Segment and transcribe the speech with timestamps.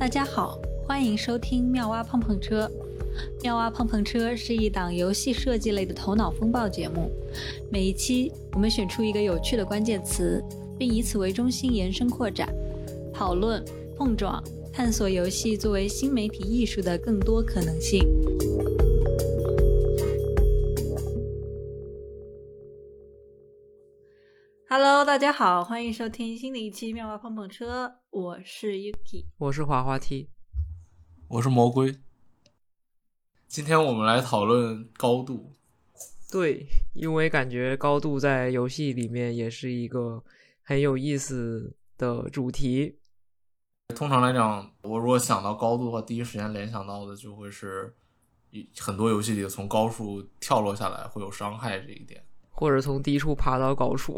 [0.00, 2.66] 大家好，欢迎收听妙蛙碰碰车。
[3.42, 7.12] 妙蛙碰碰车是一档游戏设计类的头脑风暴节目。
[7.70, 10.42] 每一期，我们选出一个有趣的关键词，
[10.78, 12.48] 并以此为中心延伸扩展，
[13.12, 13.62] 讨论、
[13.94, 14.42] 碰撞、
[14.72, 18.02] 探索游戏作为新媒体艺术的更多可能性。
[25.10, 29.24] 大家好，欢迎收听新的一期妙蛙碰碰车，我是 Yuki。
[29.38, 30.30] 我是滑滑梯，
[31.26, 31.98] 我是魔龟。
[33.48, 35.56] 今天我们来讨论高度。
[36.30, 40.22] 对，因为感觉高度在游戏里面也是一个
[40.62, 43.00] 很有意思的主题。
[43.88, 47.92] 通常来讲，我如果想到高度的话，第一时间联想到的就会是
[48.50, 52.24] 一很多游戏里从高处跳落下来会有伤害这一点。
[52.52, 54.16] 或者从低处爬到高处。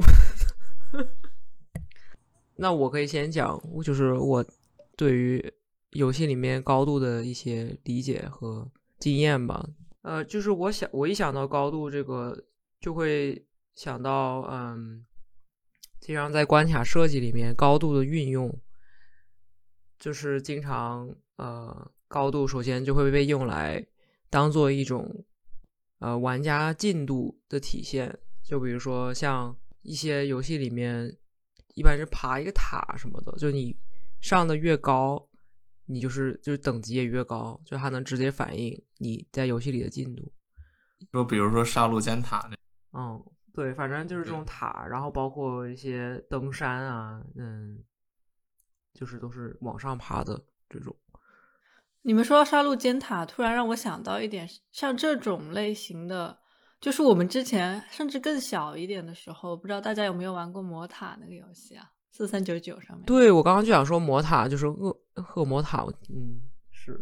[2.56, 4.44] 那我可以先讲，就是我
[4.96, 5.52] 对于
[5.90, 9.68] 游戏里面高度的一些理解和经验吧。
[10.02, 12.44] 呃，就是我想，我一想到高度这个，
[12.80, 15.04] 就会想到，嗯，
[16.00, 18.60] 经常在关卡设计里面高度的运用，
[19.98, 23.86] 就是经常，呃，高度首先就会被用来
[24.28, 25.24] 当做一种，
[26.00, 28.18] 呃，玩家进度的体现。
[28.42, 31.18] 就比如说像一些游戏里面，
[31.74, 33.76] 一般是爬一个塔什么的，就你
[34.20, 35.28] 上的越高，
[35.86, 40.32] 你就是就是等级也越高，就它能直接反映你在游戏里的进度。
[41.12, 42.56] 就比如说杀戮尖塔那，
[42.96, 47.82] 嗯，对，反正就是这种塔，然后包括一些登山啊，嗯，
[48.94, 50.96] 就是都是往上爬的这种。
[52.02, 56.41] 你们说到杀戮尖塔，突然让我想到一点，像这种类型的。
[56.82, 61.88] 就是我们之前甚至更小一点的时候，不知道大家有没有玩过魔塔那个游戏啊？
[62.10, 63.06] 四三九九上面。
[63.06, 65.00] 对，我刚刚就想说魔塔就是恶
[65.36, 67.00] 恶魔塔，嗯，是。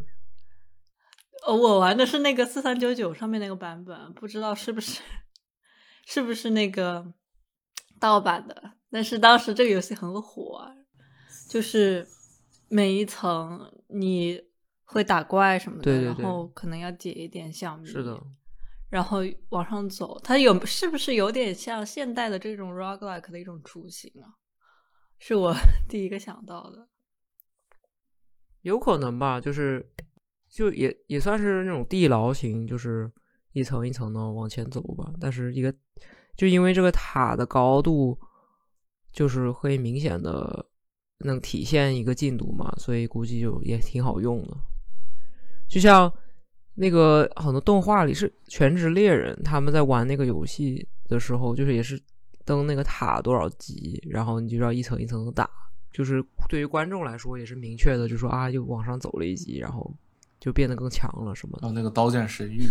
[1.47, 5.01] 呃，我玩的是那个四三九九上面那个版本，不知道是不是
[6.05, 7.15] 是不是那个
[7.99, 8.73] 盗版的。
[8.91, 10.71] 但是当时这个游戏很火，
[11.49, 12.07] 就是
[12.69, 14.43] 每一层你
[14.85, 17.87] 会打怪什么的，然后可能要解一点小谜。
[17.87, 18.21] 是的。
[18.91, 19.21] 然后
[19.51, 24.35] 往上走，它有是不是有点像现代的这种 roguelike 的一种雏形啊？
[25.21, 25.55] 是我
[25.89, 26.89] 第一个想到的。
[28.63, 29.89] 有可能吧，就是
[30.49, 33.09] 就也也算是那种地牢型，就是
[33.53, 35.13] 一层一层的往前走吧。
[35.21, 35.73] 但是一个
[36.37, 38.19] 就因为这个塔的高度，
[39.13, 40.67] 就是会明显的
[41.19, 44.57] 能体现一个进度嘛，所以估计就也挺好用的。
[45.69, 46.13] 就像。
[46.75, 52.01] 那个很多动画里是全职猎人，他们在玩那个游戏的时候，就是也是
[52.45, 55.49] 登那个塔多少级，然后你就要一层一层的打，
[55.93, 59.93] 就是对于观众来说也是明确的，就说啊又往上走了一级，然后
[60.39, 61.69] 就变得更强了什么的。
[61.69, 62.63] 哦，那个刀剑神域，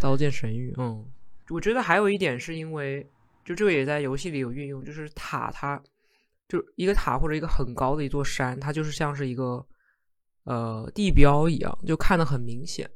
[0.00, 1.04] 刀剑神域，嗯，
[1.48, 3.04] 我觉得还有一点是因为，
[3.44, 5.82] 就这个也在游戏里有运用，就是塔它
[6.48, 9.66] 就一个塔或者一个很高的一座山，它就是像是一个
[10.44, 12.88] 呃地标一样，就看得很明显。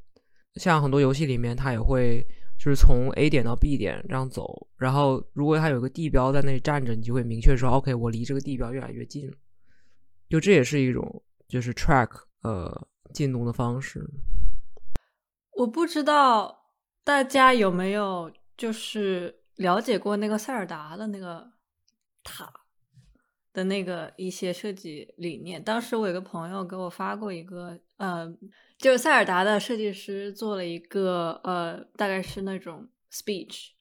[0.56, 2.26] 像很多游戏里面，它也会
[2.58, 9.36] 就是从 A 点到 B 点这样走，然后如果它有个地标在那里站着，你就会明确说 OK，我离这个地标越来越近了。
[10.28, 12.10] 就这也是一种就是 track
[12.42, 14.04] 呃进度的方式。
[15.56, 16.66] 我不知道
[17.04, 21.48] 大家有没有就是了解过那个塞尔达的那个
[22.24, 22.52] 塔
[23.52, 25.62] 的那个一些设计理念。
[25.62, 28.36] 当时我有个朋友给我发过一个呃。
[28.80, 33.72] 就是塞尔达的设计师做了一个呃，大概是那种 speech，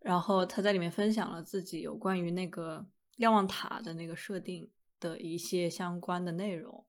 [0.00, 6.84] 然后他在里面分享了自己有关于那个瞭望塔的那个设定的一些相关的内容。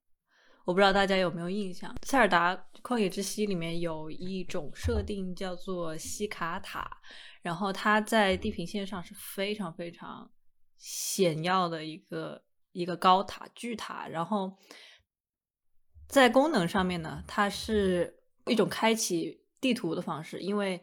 [0.66, 6.98] 我不知道大家有没有印象，塞尔达旷野之息里面有一种设定叫做西卡塔，
[7.42, 10.30] 然后它在地平线上是非常非常
[10.78, 12.44] 显要的一个
[12.74, 14.58] 一个高塔巨塔，然后。
[16.08, 20.82] 在功能上面呢，它是一种开启地图的方式，因为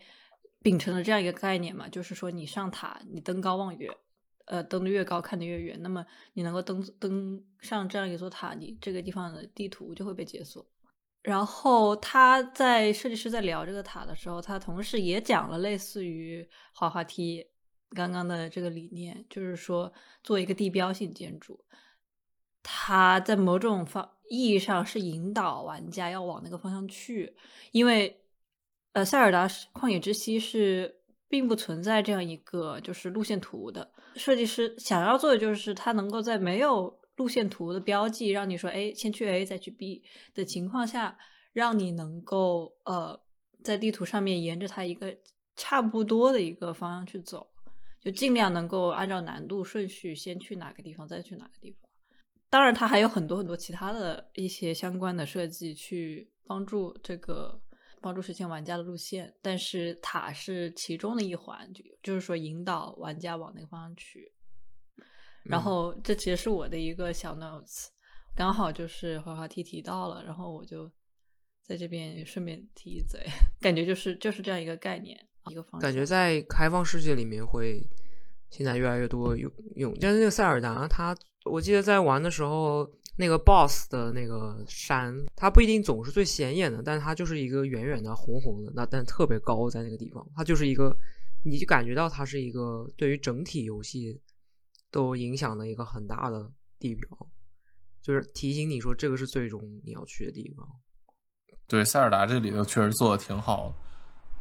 [0.60, 3.92] 秉承了这样一个概念嘛，就是说你上塔，你登高望远，
[4.46, 6.04] 呃，登的越高看得越远，那么
[6.34, 10.66] 你能够登登上这样一座塔，你这个地方的地图就会被解锁。
[11.22, 17.46] 然后他在设计师在聊这个塔的时候，他同时也讲了类似于滑滑梯
[17.90, 19.92] 刚刚的这个理念，就是说
[20.24, 21.64] 做一个地标性建筑，
[22.62, 24.10] 它在某种方。
[24.32, 27.36] 意义上是引导玩家要往那个方向去，
[27.70, 28.18] 因为
[28.94, 33.92] 呃，塞尔达旷野之息是并不存在这样一个就是路线图的。
[34.16, 40.02] 设计师想要做的就是它能够在没有路线图的标记，让你说，哎，先去 A 再去 B
[40.32, 41.18] 的情况下，
[41.52, 43.20] 让你能够呃
[43.62, 45.14] 在地图上面沿着它一个
[45.56, 47.46] 差不多的一个方向去走，
[48.00, 51.81] 就尽量能够按照难度顺序先去哪个地方，再去哪个地方。
[52.52, 57.58] 当然，它还有很多很多其他的一些相关的设计去帮助这个
[57.98, 64.34] 帮助实现玩家的路线，但是塔是其中的一环，就就是说引导玩家往那个方向去。
[65.44, 67.86] 然后这其实是我的一个小 notes，
[68.36, 70.92] 刚好就是滑滑梯提到了，然后我就
[71.62, 73.24] 在这边顺便提一嘴，
[73.62, 75.18] 感觉就是就是这样一个概念，
[75.50, 75.80] 一个方向。
[75.80, 77.80] 感觉在开放世界里面会
[78.50, 90.96] 现在越来越多用用，但是那个塞尔达，它我记得在玩的时候，那个 boss 的那个山，它不一定总是最显眼的，但它就是一个远远的红红的，那但特别高在那个地方，它就是一个，
[91.44, 94.20] 你就感觉到它是一个对于整体游戏。
[94.92, 97.08] 都影响的一个很大的地标，
[98.02, 100.68] 就是提醒你说这个是最终你要去的地方。
[101.66, 103.74] 对，塞尔达这里头确实做的挺好。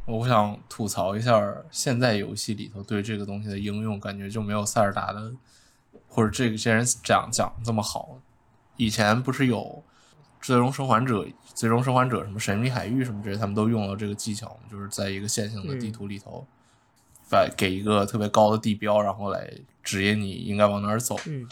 [0.04, 5.32] 我想吐槽一下，现在游戏里头对这个东西的应用，感觉就没有塞尔达的，
[6.08, 8.18] 或者这些人讲讲这么好。
[8.76, 9.84] 以前不是有
[10.44, 11.22] 《最终生还者》
[11.54, 16.46] 《最终生还者》什么神秘海域什么这些，他们都用了这个技巧，就是在一个线性的地图里头。
[17.30, 19.50] 把给一个特别高的地标，然后来
[19.82, 21.18] 指引你应该往哪儿走。
[21.24, 21.48] 嗯，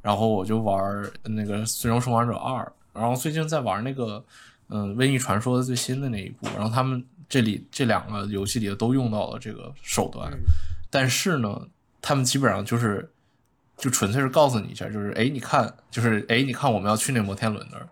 [0.00, 0.78] 然后我就玩
[1.24, 2.62] 那个《最终生还者二》，
[2.92, 4.24] 然后最近在玩那个
[4.68, 10.32] 嗯《瘟疫传说》的最新的那一部，然后他们这里这两个游戏里都用到了这个手段，
[10.88, 11.60] 但是呢，
[12.00, 13.10] 他们基本上就是
[13.76, 17.88] 就纯粹是告诉你一下，就是哎，你看，就是哎，你看我们要去那摩天轮那儿，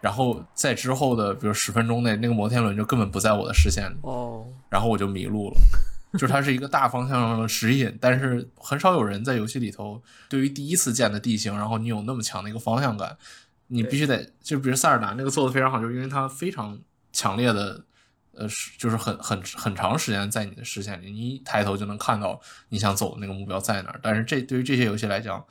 [0.00, 5.56] 然后在之后的比如十分钟内，那个摩天轮就根本不在我的视线里，哦，然后我就迷路了。
[6.12, 13.16] 就是它是一个大方向上的指引，但是很少有人在游戏里头对于第一次见的地形，然后你有那么强的一个方向感，
[13.66, 16.78] 你必须得就比如塞尔达那个做的非常好，就是因为它非常
[17.12, 17.82] 强烈的，
[18.36, 24.00] 呃，是就是很很很长时间在你的视线里，你一抬头就能看到你想走的那个目标在哪儿。
[24.02, 25.44] 但是这对于这些游戏来讲，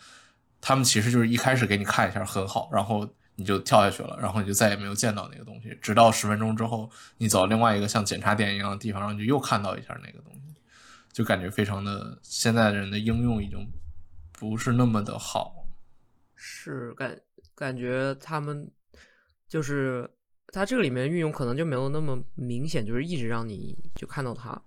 [0.61, 10.39] 他们其实就是一开始给你看一下很好，然后你就跳下去了，然后你就再也没有见到那个东西，直到十分钟之后，你走到另外一个像检查点一样的地方，然后你就又看到一下那个东西。
[11.11, 13.59] 就感觉非常的，现在人的应用已经
[14.31, 15.53] 不是那么的好，
[16.33, 17.15] 是感
[17.53, 18.67] 感觉他们
[19.47, 20.09] 就是
[20.53, 24.57] 它这个里面运用可能就没有那么明显，就是一直让你就看到它，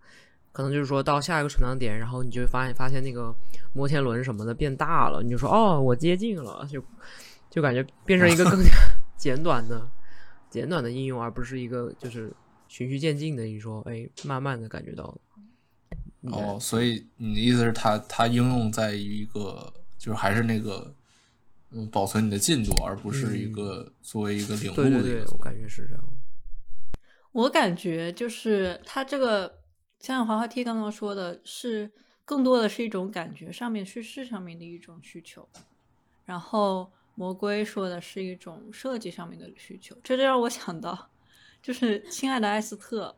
[0.52, 3.34] 可能就是说到下一个存档点，然后你就发现发现那个
[3.72, 6.84] 摩天轮什么的变大了，你就说哦，我接近了，就
[7.48, 8.70] 就感觉变成一个更加
[9.16, 9.88] 简短的
[10.50, 12.32] 简短的应用，而不是一个就是
[12.68, 15.16] 循序渐进的，你说哎，慢慢的感觉到。
[16.22, 20.92] 哦，所以你的意思是，它它应用在于一个，就是还是那个，
[21.70, 24.82] 嗯，保存你的进度，而不是一个作为一个领悟的。
[24.82, 26.04] 对对对，我感觉是这样。
[27.32, 29.60] 我感觉就是它这个，
[29.98, 31.90] 像滑滑梯刚刚说的是，
[32.24, 35.48] 更多的是一种感觉上面、叙事上面的一种需求。
[36.24, 41.10] 然后魔龟说的是一种设计上面的需求，这就让我想到，
[41.62, 43.14] 就是亲爱的艾斯特。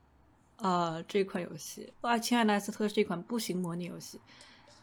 [0.61, 4.19] 呃，这款游戏《哇，亲爱的艾斯特》是一款步行模拟游戏，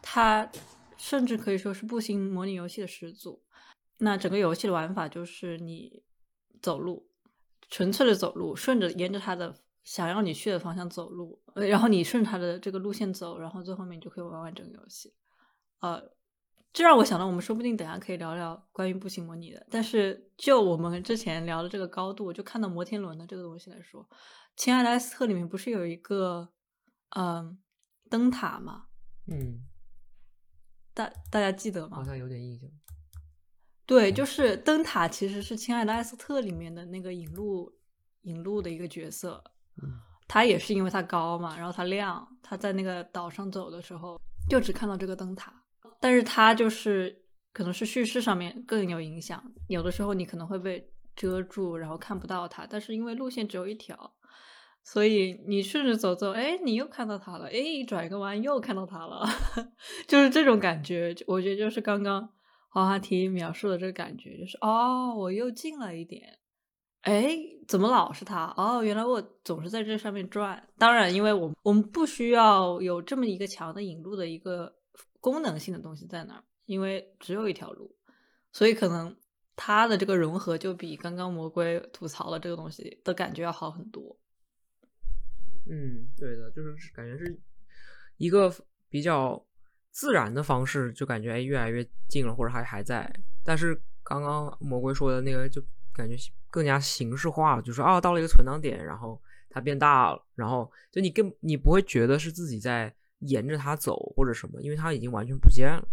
[0.00, 0.50] 它
[0.96, 3.38] 甚至可以说是步行模拟游戏的始祖。
[3.98, 6.02] 那整个游戏的玩法就是你
[6.60, 7.08] 走路，
[7.68, 15.14] 纯粹的走路，顺着沿着它的想要你去的方向走路，然后你顺它的这个路线走，然后最后面你就可以玩完整个游戏。
[15.80, 16.02] 呃，
[16.72, 19.66] 这让我想到，我们说不定等下可以聊聊关于步行模拟的。
[19.70, 24.08] 但是就我们之前聊的这个高度，就看到摩天轮的这个东西来说。
[24.56, 26.50] 亲爱的艾斯特里面不是有一个
[27.10, 27.58] 嗯
[28.08, 28.86] 灯塔吗？
[29.26, 29.66] 嗯，
[30.94, 31.96] 大大家记得吗？
[31.96, 32.70] 好像有点印象。
[33.86, 37.72] 对，就是灯塔其实是亲爱的艾斯特里面的那个引路
[38.22, 39.42] 引路的一个角色。
[39.80, 39.88] 嗯，
[40.26, 45.52] 他也是因为他高嘛，然后他亮，他在那个岛上走的时候就只看到这个灯塔。
[46.00, 52.66] 但是他就是可能是叙事上面更有影响，有的时候你可能会被遮住，然后看不到它。
[52.68, 54.12] 但是因为路线只有一条。
[54.84, 59.26] 所以你顺着走走，哎，你又看到它了，哎，转一个弯又看到它了，
[60.06, 61.12] 就是这种感觉。
[61.26, 62.28] 我觉得就是刚刚
[62.76, 66.38] 滑滑梯描述的这个感觉，就是哦，我又近了一点，
[67.00, 67.34] 哎，
[67.66, 68.52] 怎么老是它？
[68.54, 70.62] 哦，原来我总是在这上面转。
[70.76, 74.76] 当然，因为我我们不需要有这么一个强的引路的一个
[75.20, 77.96] 功能性的东西在那儿，因为只有一条路，
[78.52, 79.16] 所以可能
[79.56, 84.18] 它的这个融合就比刚刚魔龟吐槽了这个东西的感觉要好很多。
[85.66, 87.40] 嗯，对的，就是感觉是
[88.18, 88.54] 一个
[88.90, 89.42] 比较
[89.96, 93.10] 自然的方式，就感觉哎越来越近了，或者还还在。
[93.42, 96.14] 但是刚刚魔鬼说的那个，就感觉
[96.50, 105.88] 更加形式化了，就是啊，到了一个存档点，然后它变大了，然后就你更你不会觉得是自己在沿着它走或者什么，因为它已经完全不见了。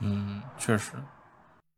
[0.00, 0.92] 嗯，确实，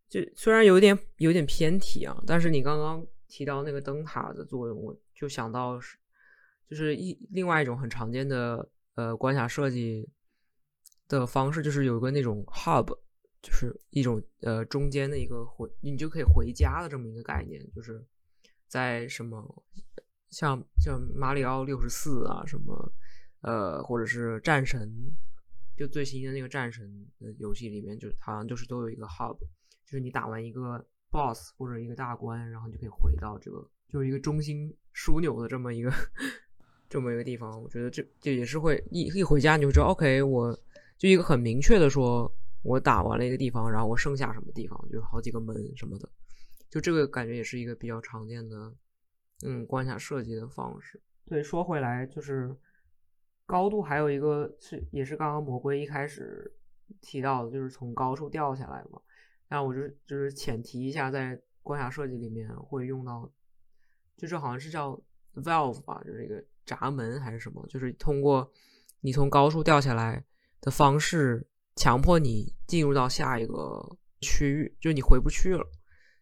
[0.09, 5.99] 就虽然有点有点偏题啊，但是你刚刚提到那个灯塔的作用，我就想到是
[6.71, 10.09] 就是一另外一种很常见的呃关卡设计
[11.09, 12.87] 的方式，就是有个那种 hub，
[13.43, 18.05] 就是一种呃中间的一个回，你就可以回家的这么一个概念，就是
[18.67, 19.65] 在什么
[20.31, 22.93] 像像马里奥六十四啊什么
[23.41, 25.15] 呃或者是战神。
[25.77, 29.37] 就最新的那个战神的游戏里面，就好像就是都有一个 hub，
[29.85, 35.93] 就是你打完一个 boss 或者一个大关，然后你就可以回到这个，就是一个中心枢纽的这么一个
[36.89, 37.61] 这么一个地方。
[37.61, 40.57] 我觉得这这也是会一一回家你就知道，OK，我
[40.99, 42.33] 就一个很明确的说，
[42.63, 46.09] 我打完了一个地方，然后我剩下什么地方，就好几个门什么的，
[46.71, 48.73] 就这个感觉也是一个比较常见的
[49.45, 51.01] 嗯关卡设计的方式。
[51.27, 52.57] 对，说回来就是。
[53.47, 56.51] 高度还有一个是，也是刚刚魔龟一开始
[57.03, 58.99] 提到的，就是从高处掉下来嘛。
[59.51, 63.31] 那我就就是浅提一下，在关卡设计里面会用到，
[64.17, 64.99] 就是好像是叫
[65.35, 68.51] valve 吧，就是一个闸门还是什么，就是通过
[69.03, 70.25] 你从高处掉下来
[70.65, 75.65] 的方式，强迫你进入到下一个区域，就你回不去了。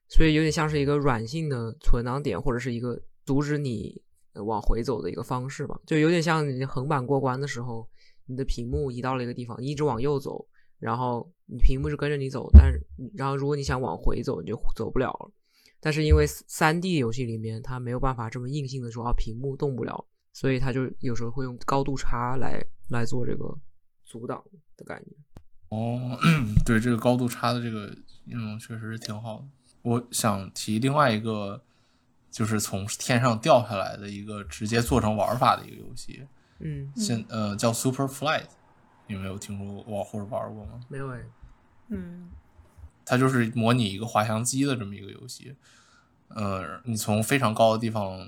[0.08, 4.02] 所以有点像是一个软性的存档点，或者是一个阻止你。
[4.46, 7.86] 往回走的一个方式吧，就有点像你横版过关的时候，
[8.24, 10.42] 你的屏幕移到了一个地方，一直往右走，
[10.78, 12.80] 然后你屏幕是跟着你走，但是
[13.14, 15.30] 然后如果你想往回走，你就走不了了。
[15.80, 22.58] 但是因为三 D 游戏里面它没有办法这么硬性的说啊屏幕动不了，所以它就有时候会用高度差来
[22.88, 23.54] 来做这个
[24.12, 24.44] 阻挡
[24.76, 25.10] 的感觉。
[25.70, 26.18] 哦，
[26.66, 29.44] 对，这个高度差的这个应用确实是挺好的。
[29.82, 31.62] 我想提另外一个。
[32.32, 36.26] 就是从天上掉下来的一个直接做成玩法的一个游戏，
[36.60, 38.46] 嗯，现呃叫 Super Flight，
[39.06, 40.80] 你没有听说过或者玩过吗？
[40.88, 41.20] 没有哎，
[41.88, 42.30] 嗯，
[43.04, 45.54] 它就是模拟一个滑翔机的这么一个游戏，
[46.28, 48.26] 呃，你从非常高的地方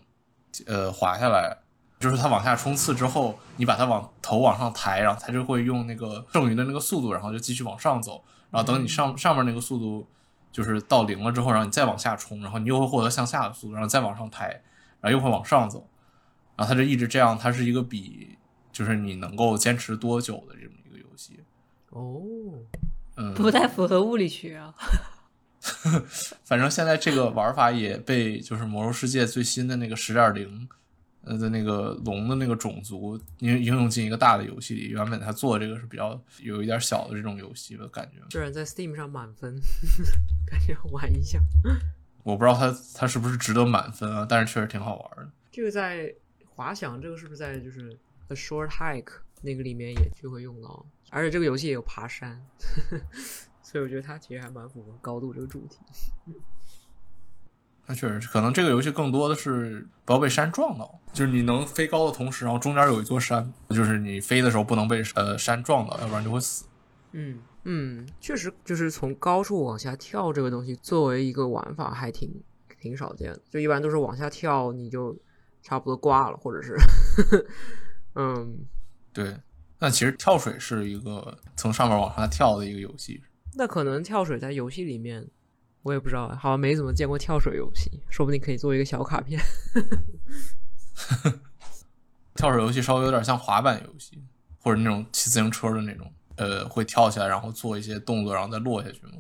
[0.66, 1.56] 呃滑下来，
[2.04, 10.06] 就是它往下冲刺之后，你把它往头往上抬，然后它就会用那个剩余的那个速度，然后就继续往上走，然后等你上上面那个速度。
[10.54, 14.46] 就是到零了之后，然后你再往下冲，然后你又会获得向下的速度，然后再往上抬，
[15.00, 15.84] 然后又会往上走，
[16.54, 17.36] 然后它就一直这样。
[17.36, 18.38] 它是一个比
[18.70, 21.40] 就是你能够坚持多久的这么一个游戏。
[21.90, 22.22] 哦，
[23.16, 24.72] 嗯，不太符合物理学啊。
[26.44, 30.68] 反正现在这个玩法也被就是《魔兽世界》最新的那个十点零。
[31.24, 38.20] 呃的那个龙的那个种族应应用进一个大的游戏里，原本他做这个是比较有一点小的这种游戏的感觉。
[38.28, 39.54] 居然在 Steam 上满分，
[40.46, 41.38] 感觉玩一下。
[42.22, 45.30] 我不知道他他是不是值得满分啊，但是确实挺好玩的。
[45.50, 46.12] 这个在
[46.46, 49.12] 滑翔，这个是不是在就是 The Short Hike
[49.42, 50.86] 那个里面也就会用到？
[51.10, 52.44] 而且这个游戏也有爬山，
[53.62, 55.78] 所以我觉得它其实还蛮符合高度这个主题。
[57.86, 66.64] 那确实，可能这个游戏更多的是不要被山撞到，就是你能飞高的同时，然后中间有一座山，就是你飞的时候不能被呃山撞到，要不然就会死。
[67.12, 72.42] 嗯嗯，确实，就是从高处往下跳这个东西，作为一个玩法还挺
[72.80, 75.14] 挺少见的，就一般都是往下跳你就
[75.62, 76.74] 差不多挂了，或者是
[78.16, 78.64] 嗯，
[79.12, 79.36] 对。
[79.78, 83.20] 那其实跳水是一个从上面往下跳的一个游戏。
[83.56, 85.28] 那可能跳水在游戏里面。
[85.84, 89.38] 我也不知道，好像没怎么见过跳水游戏，说不定可以做一个小卡片。
[92.34, 94.24] 跳水游戏稍微有点像滑板游戏，
[94.60, 99.12] 或者那种骑自行车的那种，呃，会跳起来然后做一些动作，然后再落下去吗？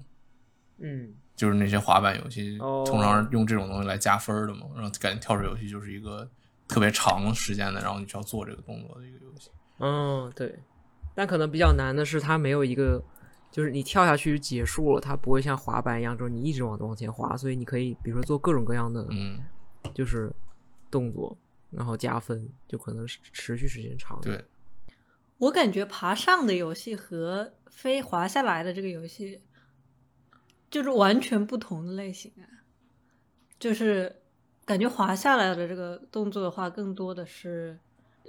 [0.78, 4.62] 嗯，就是那些滑板游戏通常用这种东西来加分的嘛。
[4.74, 6.26] 然后感觉跳水游戏就是一个
[6.66, 9.50] 特别长时间的，然后你需要做这个动作的一个游戏。
[9.80, 10.58] 嗯，对。
[11.14, 13.04] 但可能比较难的是，它没有一个。
[13.54, 19.40] 就是你跳下去结束了，它不会像滑板一样，就是你一直往往前滑，所以你可以比如说做各种各样的，嗯，
[19.94, 20.28] 就是
[20.90, 21.38] 动作，
[21.70, 24.20] 然后加分，就可能是持续时间长。
[24.20, 24.44] 对，
[25.38, 29.40] 我感觉爬上的游戏和飞滑下来的这个游戏，
[30.68, 32.66] 就是完全不同的类型啊。
[33.60, 34.20] 就是
[34.64, 37.78] 感觉滑下来的这个动作的话，更多的是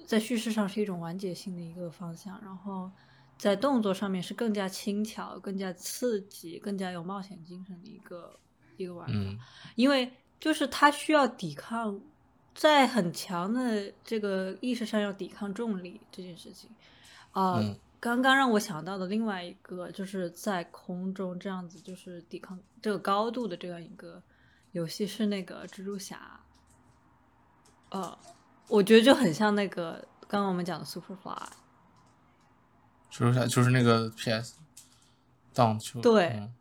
[0.06, 2.92] 在叙事上是一种完结性的一个方向，然后。
[3.38, 8.40] 在动作上面是更加轻巧、更加刺激、更加有冒险精神的一个
[8.78, 9.44] 一个玩法，
[9.76, 12.00] 因为就是它需要抵抗，
[12.54, 16.70] 在很强的这个意识上要抵抗重力这件事情，
[17.32, 17.62] 啊，
[18.00, 24.24] 刚刚让我想到的另外一个，就是在空中这样子，就是抵抗这个高度的这样一个
[24.72, 26.40] 游戏是那个蜘蛛侠。
[27.90, 28.18] 呃，
[28.70, 31.48] 我觉得就很像那个刚刚我们讲的 Superfly。
[33.12, 34.56] 蜘蛛侠就是那个 PS
[35.54, 36.02] 荡秋。
[36.02, 36.54] 对嗯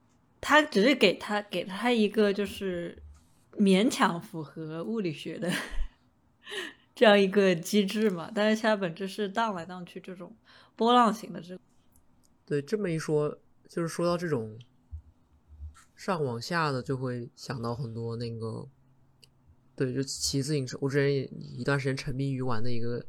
[0.46, 3.02] 他只是给他给他一个就是
[3.52, 5.50] 勉强符合物理学的
[6.94, 10.36] 这样一个机制嘛，但是它本质是荡来荡去这种
[10.76, 11.58] 波浪形的这
[12.44, 14.58] 对，这么一说，就是说到这种
[15.96, 18.68] 上往下的，就会想到很多那个，
[19.74, 20.76] 对，就骑自行车。
[20.82, 23.02] 我之前也一段时间沉迷于玩的一个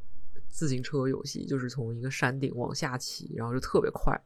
[0.49, 4.19] 自行车游戏，就是从一个山顶往下骑，然后就特别快，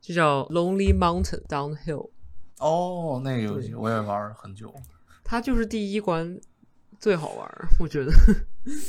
[0.00, 2.10] 就叫 Lonely Mountain Downhill。
[2.58, 4.74] 哦，那个游戏我也玩了很久。
[5.24, 6.38] 它就是第一关
[6.98, 8.12] 最好玩，我觉得。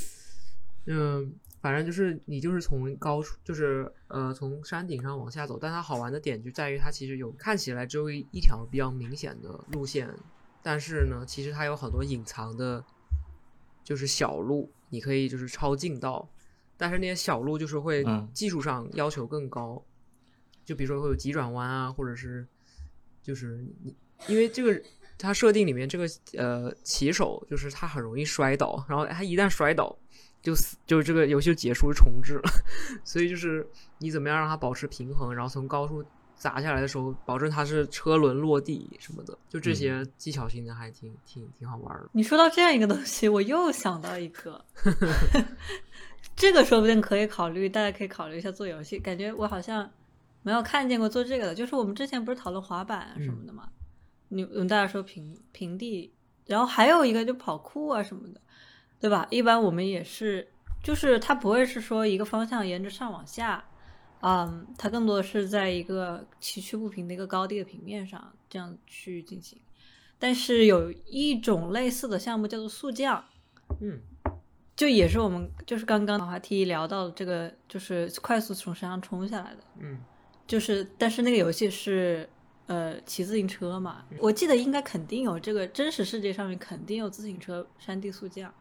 [0.86, 10.14] 嗯，反正就是你就是从高处，就是呃从山顶上往下走，但它好玩的点就在于它其实有看起来只有一一条比较明显的路线，
[10.62, 12.84] 但是呢，其实它有很多隐藏的，
[13.84, 16.28] 就是小路，你可以就是抄近道，
[16.78, 19.84] 但是那些小路就是会嗯技术上要求更高，
[20.66, 22.48] 就比如说会有急转弯啊，或者是
[23.22, 23.96] 就是你
[24.28, 24.82] 因为这个
[25.18, 26.06] 它设定里面这个
[26.38, 29.98] 呃骑手就是他很容易摔倒，然后他一旦摔倒
[30.42, 32.44] 就死，就是这个游戏就结束就重置了。
[33.06, 33.66] 所以就是
[34.00, 36.04] 你怎么样让他保持平衡，然后从高处
[36.36, 42.10] 砸下来的时候，保证他是车轮落地什么的，就这些技巧性的还挺挺挺好玩的。
[42.12, 44.66] 你说到这样一个东西，我又想到一个，
[46.36, 49.00] 这个说不定可以考虑，大家可以考虑一下做游戏。
[49.00, 49.90] 感觉我好像
[50.42, 53.70] 没有看见过做这个的，就是我们之前不是讨论滑板啊什么的嘛？
[54.30, 56.12] 你我们大家说平平地，
[56.48, 58.42] 然后还有一个就跑酷啊什么的，
[59.00, 59.28] 对吧？
[59.30, 60.48] 一般我们也是，
[60.84, 63.64] 就是它不会是说一个方向沿着上往下，
[64.22, 69.60] 嗯，它更多的是在一个崎岖不平的一个高地的平面上这样去进行。
[70.18, 73.24] 但是有一种类似的项目叫做速降，
[73.82, 74.00] 嗯，
[74.76, 80.00] 就也是我们就是刚刚滑梯聊到的这个，就是快速从山上冲下来的，嗯，
[80.46, 82.30] 就是但是那个游戏是
[82.68, 88.54] 呃骑自行车嘛，我记得应该肯定有这个真实世界上面肯定有自行车山地速降，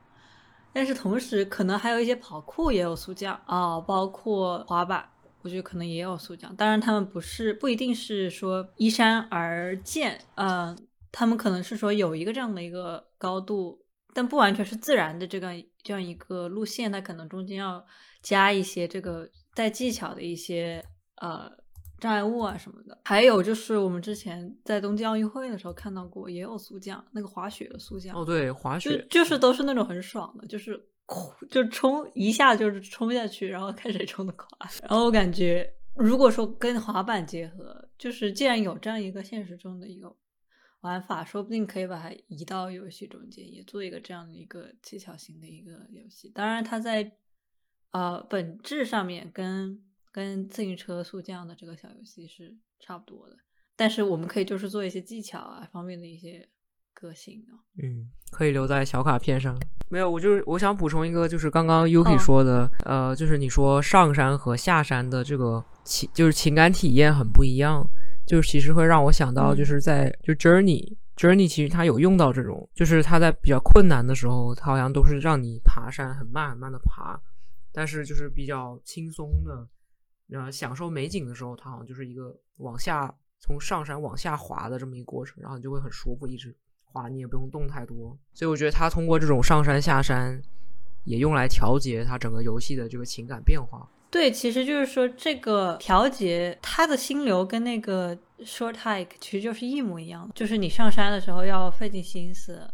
[0.72, 3.40] 但是同时可能还有一些跑酷也有速降。
[3.46, 5.08] 啊、包括滑板。
[5.44, 10.78] 我觉得可能也有速降，当然他们不是不一定是说依山而建，嗯、
[11.10, 17.84] 他们可能是说有一个这样的一个高度，但不完全是自然的这个这样一个路线，它可能中间要
[18.22, 20.84] 加一些这个带技巧的一些
[21.16, 21.50] 呃
[21.98, 23.00] 障碍物啊什么的。
[23.04, 30.80] 还有就是我们之前在东京奥运会的时候看到过，也有速降，那个滑雪的速降，哦对，滑就雪就是都是那种很爽的，就是
[31.50, 34.46] 就冲一下就是冲下去，然后看谁冲的快。
[34.82, 40.14] 然后我感觉，如果说跟滑板结合，就是既然有这样一个现实中的一个
[40.82, 46.28] 玩法，说不定可以把它移到游戏中间，也做一个这样的一个技巧型的一个游戏。
[46.28, 47.10] 当然，它在
[47.90, 53.36] 呃本质上面跟跟自行车速降的这个小游戏是差不多的，
[53.76, 56.48] 但是我们可以就是做一些技巧啊方面的一些
[56.92, 57.62] 个性啊。
[57.82, 59.56] 嗯，可以留在小卡片上。
[59.88, 67.86] 没有，我就是我想补充一个，就是刚刚 Yuki 哦说的，呃，就是你说上山和下山的这个情，就是情感体验很不一样，
[68.26, 70.96] 就是其实会让我想到，嗯就是在、就 Journey。
[71.14, 77.20] Journey 其实它有用到这种，就是它在比较困难的时候，它好像都是让你爬山很慢很慢的爬，
[77.70, 79.68] 但是就是比较轻松的，
[80.30, 88.18] 呃，享受美景的时候，它好像就是一个往下从上山往下滑的这么一个过程，然后你就会很舒服，一直滑，你也不用动太多。
[88.32, 90.42] 所以我觉得它通过这种上山下山，
[91.04, 93.86] 也用来调节它整个游戏的这个情感变化。
[94.12, 102.70] 对，其实就是说这个调节它的心流跟那个 short hike 其实就是一模一样的，就是你上山的时候要费尽心思，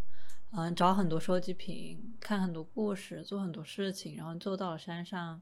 [0.50, 5.40] 嗯，找很多收集品，看很多故事，做很多事情，然后坐到了山上，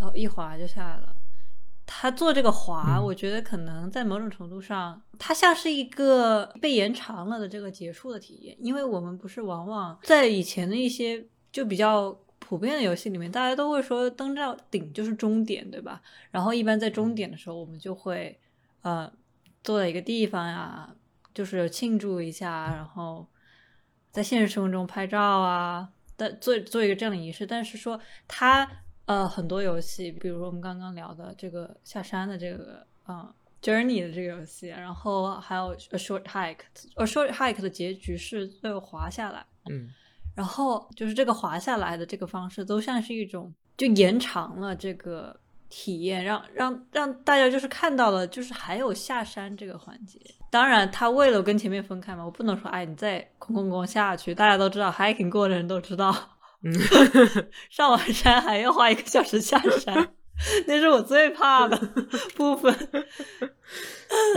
[0.00, 1.14] 然后一滑就下来了。
[1.86, 16.02] 他做这个滑，嗯我觉得可能在某种程度上，它像是一个被延长了的这个结束的体验，因为我们不是往往在以前的一些就比较普遍的游戏里面，大家都会说登到顶就是终点，对吧？
[16.30, 18.38] 然后一般在终点的时候，我们就会
[18.82, 19.10] 呃
[19.62, 20.94] 坐在一个地方呀，
[21.32, 23.26] 就是庆祝一下，然后
[24.10, 27.46] 在现实生活中拍照啊，但做做一个这样的仪式。
[27.46, 28.68] 但是说它
[29.06, 36.64] 呃很多游戏，比如说我们刚刚聊的这个下山的这个啊、Journey 的这个游戏，然后还有 A Short Hike，
[36.96, 39.46] 呃 Short Hike 的结局是最后滑下来。
[39.70, 39.88] 嗯
[40.34, 45.34] 然后就是这个滑下来的这个方式，都像是一种就延长了这个
[45.68, 50.18] 体验，让让让大家就是看到了，就是还有下山这个环节。
[50.50, 56.14] 当然，他为了跟前面分开嘛，我不能说哎，你再空空空下去，大家都知道，hiking 过的人都知道，
[56.62, 56.72] 嗯
[57.70, 60.10] 上完山还要花一个小时下山，
[60.68, 61.76] 那是我最怕的
[62.36, 62.74] 部分。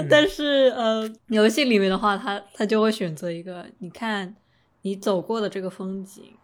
[0.10, 4.34] 但是呃，游戏里面的话，他他就会选择一个，你看
[4.86, 6.38] 你走过的这个风景，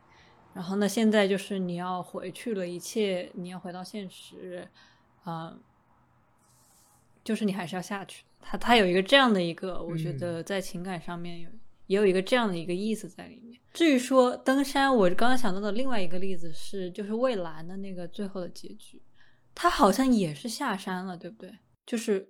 [0.55, 4.67] 然后呢，现在就是你要回去了，一切你要回到现实，
[5.23, 5.55] 啊、
[7.23, 8.25] 就是你还是要下去。
[8.39, 11.49] 他他有一个这样的一个，我觉得在情感上面有
[11.85, 13.61] 也有一个这样的一个意思在里面。
[13.73, 18.99] 至于说登山，我刚刚想到的另外一个例子是，就是蔚蓝的那个最后的结局，
[19.53, 21.59] 他好像也是下山了，对不对？
[21.85, 22.27] 就是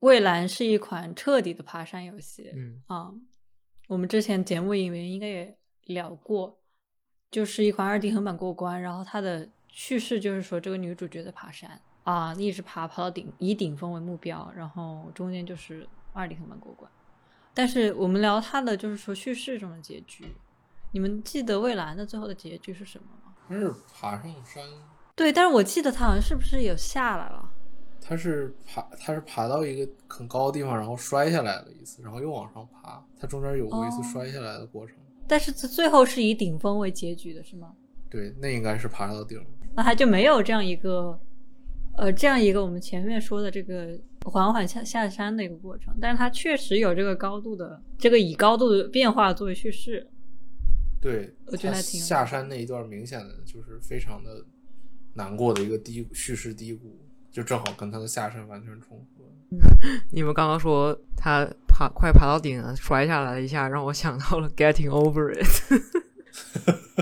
[0.00, 3.14] 蔚蓝是一款彻底的爬山游戏，嗯啊，
[3.86, 6.58] 我们之前节目里面应该也聊过，
[7.30, 16.90] 就是一款二 D 横版过关，然后它的叙事就是说这个女主角在爬山啊，一直爬爬到顶，以顶峰为目标，然后中间就是二 D 横版过关。
[17.52, 20.34] 但是我们聊它的就是说叙事中的结局，
[20.92, 23.34] 你们记得蔚蓝的最后的结局是什么吗？
[23.46, 24.62] 他是爬上山，
[25.14, 27.50] 对，但是我记得他好像是不是有下来了？
[28.06, 33.02] 他是爬，他是爬到一个很高的地方，然后摔下来了一次，然后又往上爬。
[33.18, 34.94] 他中间有过一次哦摔下来的过程。
[35.26, 37.72] 但是它最后是以顶峰为结局的是吗？
[38.10, 39.46] 对，那应该是爬到顶了。
[39.74, 41.18] 那它就没有这样一个，
[41.96, 50.06] 呃，这样一个我们前面说的这个缓缓下下山的一个过程，但是他确实有这个高度的，这个以高度的变化作为叙事。
[51.00, 54.44] 对，我觉得还挺下山那一段明显的就是非常的
[55.14, 56.98] 难过的一个低叙事低谷，
[57.34, 59.24] 就正好跟他的下身完全重合。
[60.12, 65.82] 你们刚刚说他爬快爬到顶了，摔下来了一下，让我想到了 Getting Over It。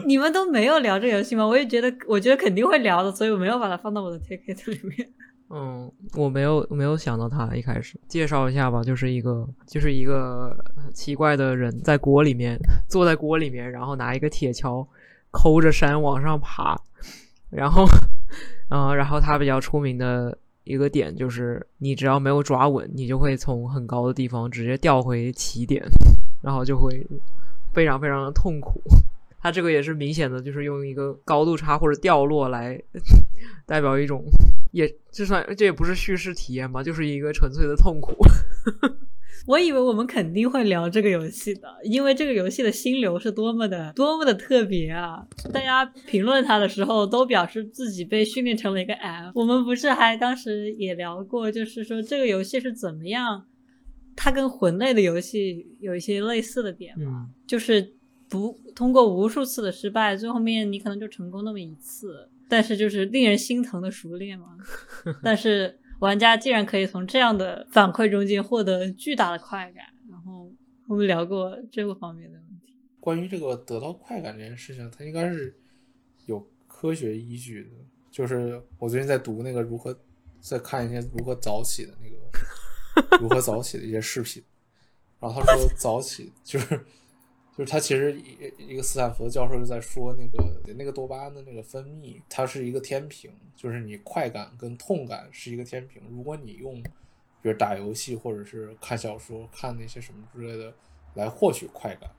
[0.07, 1.47] 你们都没有聊这游戏吗？
[1.47, 5.11] 我也觉得，我觉得肯定会聊的，所以我没有把它放到我的 ticket 里面。
[5.55, 10.57] 嗯，我没有我没有想到他一开始介绍一下吧，就是一个就是一个
[10.95, 14.87] 奇怪的人在锅里面坐在锅里面，然后拿一个铁锹
[15.31, 16.75] 抠着山往上爬，
[17.51, 17.85] 然后
[18.75, 25.85] 嗯，然后他比较出名的一个点就是你只要没有抓稳，你就会从很高的地方直接掉回起点，
[26.41, 27.07] 然后就会
[27.75, 28.81] 非常非常的痛苦。
[29.39, 32.81] 他这个也是明显的，就是用一个高度差或者掉落来
[33.67, 34.25] 代表一种，
[34.71, 38.17] 也就算这也不是叙事体验吧，就是一个纯粹的痛苦。
[39.47, 45.27] 我以为我们肯定会聊这个游戏的，因为这个游戏的心流是多么的多么的特别啊！
[45.53, 49.33] 大家评论它的时候都表示自己被训练成了一个 F。
[49.35, 53.45] 我们不是还当时也聊过，就是说这个游戏是怎么样，
[54.15, 57.95] 它跟魂类的游戏有一些类似的点嘛，嗯就是
[58.29, 64.57] 不通过无数次的失败，最后面你可能就成功那么一次，但是就是令人心疼的熟练嘛。
[65.23, 70.53] 但是玩家竟然可以从这样的反馈中间获得巨大的快感，然后
[70.89, 72.75] 我们聊过这个方面的问题。
[72.99, 75.57] 关于这个得到快感这件事情，它应该是
[76.27, 77.71] 有科学依据的。
[78.11, 79.97] 就是我最近在读那个如何，
[80.41, 84.43] 在看一些如何早起的那个 如何早起的一些视频，
[85.21, 86.85] 然后他说早起就是
[87.57, 96.03] 就是他其实一一个斯坦福的教授就在说那个那个多巴胺的那个分泌，它是一个天平，就是你快感跟痛感是一个天平。
[96.11, 100.73] 如果你用比如打游戏或者是看小说、看那些什么之类的
[101.15, 102.11] 来获取快感，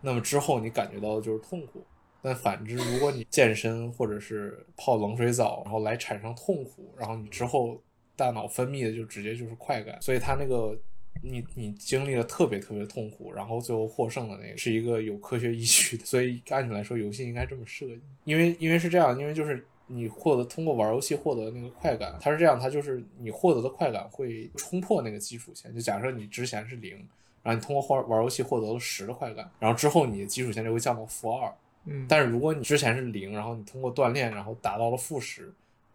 [0.00, 1.84] 那么之后你感觉到的就是痛苦。
[2.24, 7.82] 但反之，如果你健身或者是泡冷水澡，然后来产生痛苦，然后你之后
[8.14, 10.78] 大脑分泌的就直接就是快感，所以它那个
[11.20, 16.04] 你你经历了特别特别痛苦，然后最后获胜的那个是一个有科学依据的。
[16.04, 25.72] 所以按理来说，游戏应该这么设计，因为因为是这样，因为就是你获得通过玩游戏获得的那个快感，它是这样，它就是你获得的快感会冲破那个基础线。
[25.74, 26.96] 就假设你之前是零，
[27.42, 31.52] 然后你通过玩玩游戏获得了十的快感，然后之后你的基础线就会降到负二。
[31.84, 35.52] 嗯，但是如果你之前是零，然后你通过锻炼，然后达到了负十，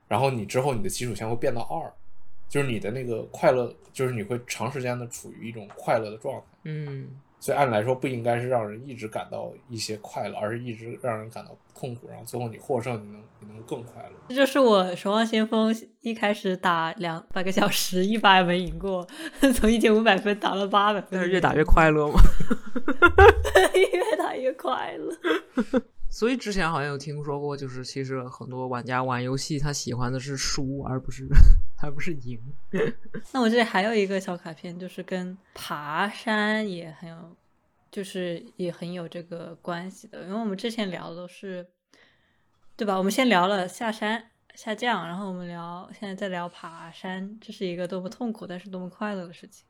[0.07, 1.91] 然后你之后你的基础线会变到二，
[2.49, 6.45] 就是你的那个快乐，就是你会长时间的处于一种快乐的状态。
[6.63, 14.15] 嗯所以按理来说不应该是让人一直感到一些快乐，而是一直让人感到痛苦，然后最后你获胜，你能你能更快乐。
[14.29, 19.07] 这就是我《守望先锋》一开始打两百个小时，一把也没赢过，
[19.53, 22.19] 从一千五百分打了八百分，但是 越打越快乐嘛。
[23.75, 25.15] 越打越快乐。
[26.09, 31.27] 所以之前好像有听说过，就是其实很多玩家玩游戏，他喜欢的是输，而不是
[31.81, 32.39] 而不是赢。
[33.33, 37.35] 那我这里还有一个小卡片，就是跟爬山也很有，
[37.91, 41.67] 就是也很有这个关系的，因为我们之前聊的都是，
[42.75, 42.97] 对吧？
[42.97, 49.65] 我们先聊了下山，下降，然后我们聊现在在聊爬山，这是一个多么痛苦但是多么快乐的事情。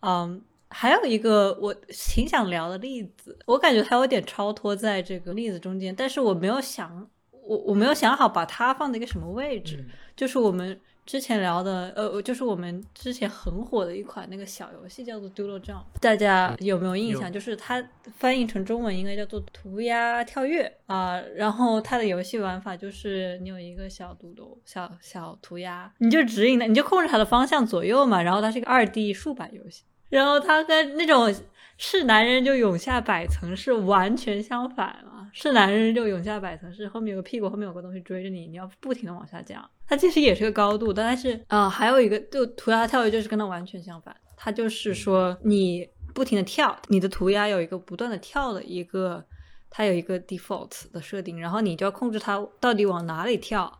[0.00, 0.42] 嗯，
[0.74, 9.86] 还有一个我挺想聊的例子，我感觉它有点超脱在这个例子中间，但是我没有想，我我没有想好把它放在一个什么位置，嗯。
[10.16, 17.32] 就是我们之前聊的，呃，就是我们之前很火的一款那个小游戏叫做 Doodle Jump，大家有没有印象？
[17.32, 17.84] 就是它
[18.16, 31.34] 翻译成中文应该叫做涂鸦跳跃啊、然后它的游戏玩法就是你有一个小嘟嘟小小涂鸦，你就指引它，你就控制它的方向左右嘛，然后它是一个二 D 竖版游戏，然后他跟那种
[31.76, 35.28] 是男人就涌下百层是完全相反嘛！
[35.32, 39.68] 是男人就涌下百层是后面有个屁股，后面有个东西追着你，你要不停的往下降。
[39.86, 49.24] 它其实也是个高度，但是啊、呃还有一个就涂鸦跳跃就是跟它完全相反，它就是说你不停的跳，你的涂鸦有一个不断的跳的一个，
[49.68, 53.76] 它有一个 default 的设定，然后你就要控制它到底往哪里跳。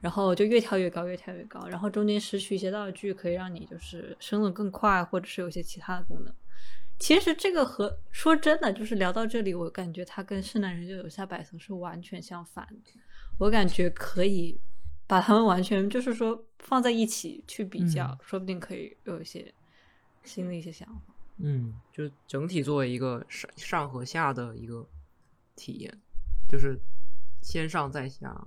[0.00, 6.32] 然后就越跳越高，越跳越高，然后中间拾取一些道具，可以让你就是升的更快，或者是有一些其他的功能。
[6.98, 13.00] 其实这个和说真的，就是聊到这里，我感觉它跟圣诞人就有下百层是完全相反的。
[13.38, 14.58] 我感觉可以
[15.06, 19.52] 把它们完全就是说放在一起去比较，嗯说不定可以有一些
[20.24, 21.14] 新的一些想法。
[21.36, 24.84] 嗯，就整体作为一个上上和下的一个
[25.54, 26.00] 体验，
[26.48, 26.76] 就是
[27.42, 28.46] 先上再下。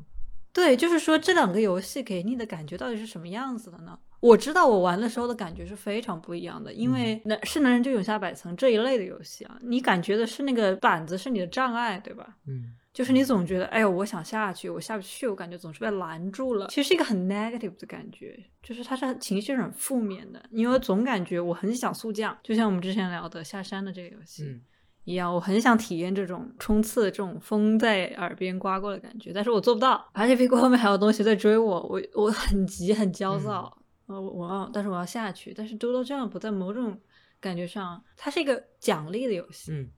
[0.54, 3.98] 对，就是说这两个游戏给你的感觉到底是什么样子的呢？
[4.20, 12.38] 我知道我玩的时候的感觉是非常不一样的，因为男是男人就涌下百层这一类的游戏啊，你感觉的是那个板子是你的障碍，对吧？
[12.48, 16.68] 嗯就是你总觉得，哎呦，我想下去，我下不去，我感觉总是被拦住了。
[16.68, 24.44] 其实是一个很 negative 的感觉，就是它是情绪是很负面的，因为总感觉我很想速降，就像我们之前聊的下山的这个游戏。
[24.44, 24.62] 嗯
[25.04, 37.00] 一样，我很想体验这种冲刺、这种风在耳边刮过的感觉，但是我做不到，而且屁股后面还有东西在追我，我我很急很焦躁，呃，我我要，但是我要下去，但是 Doodle Jump 在某种
[37.40, 39.90] 感觉上，它是一个奖励的游戏，嗯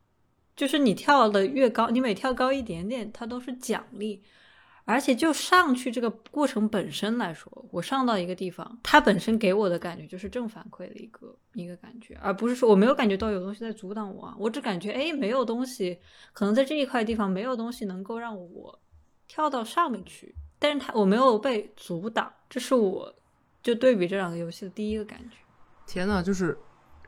[0.55, 4.23] 就是你跳的越高，你每跳高一点点，它都是奖励。
[4.85, 15.97] 而且就上去这个过程本身来说，我上到一个地方，它本身给我的感觉就是正反馈的一个一个感觉，而不是说我没有感觉到有东西在阻挡我啊，我只感觉哎没有东西，
[16.33, 18.77] 可能在这一块地方没有东西能够让我
[19.27, 23.15] 跳到上面去，但是它我没有被阻挡，这是我
[23.61, 25.37] 就对比这两个游戏的第一个感觉。
[25.87, 26.57] 天呐，就是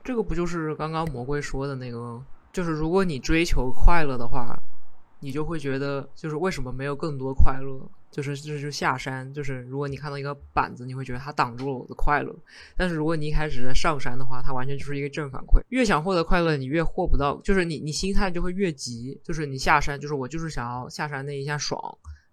[0.03, 4.57] 这个不就是刚刚魔鬼说的那个，就是如果你追求快乐的话，
[5.19, 7.80] 你就会觉得就是为什么没有更多快乐？
[8.12, 12.34] 就是这就是下山，就是如果你看到一个板子，你会觉得它挡住了我的快乐。
[12.78, 15.62] 但是如果你一开始在上山的话，它完全就是一个正反馈。
[15.67, 19.19] 越想获得快乐，你越获不到，就是你你心态就会越急。
[19.21, 21.78] 就是你下山，就是我就是想要下山那一下爽，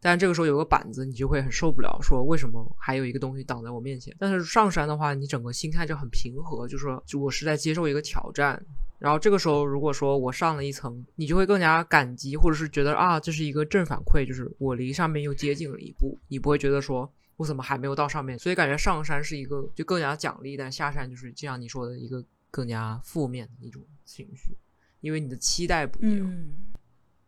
[0.05, 4.13] 但这个时候有个板子，你就会很受不了，说为什么还有一个东西挡在我面前？
[4.19, 8.61] 但是上山的话，你整个心态就很平和，就说就我是在接受一个挑战。
[8.99, 16.19] 然后这个时候，如果说我上了一层，你就会更加感激，或者是觉得啊，这是一个正反馈，就是我离上面又接近了一步。
[16.29, 24.57] 你不会觉得说我怎么还没有到上面，所以感觉上山是一个就更加奖励，但下山就是就像你说的一个更加负面的一种情绪，
[25.01, 26.45] 因为你的期待不一样。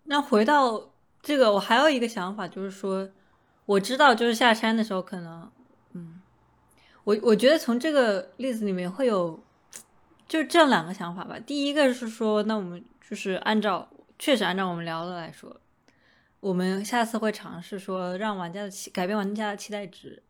[0.04, 0.93] 那回到
[1.24, 3.08] 这个，我还有一个想法，就是说，
[3.64, 5.50] 我知道，就是下山的时候，可能，
[5.94, 6.20] 嗯，
[7.04, 9.42] 我我觉得从这个例子里面会有，
[10.28, 11.38] 就这样两个想法吧。
[11.38, 15.58] 第一个是说，那我们就是按照确实按照我们聊的来说，
[16.40, 20.22] 我们下次会尝试说，让玩家的期改变玩家的期待值，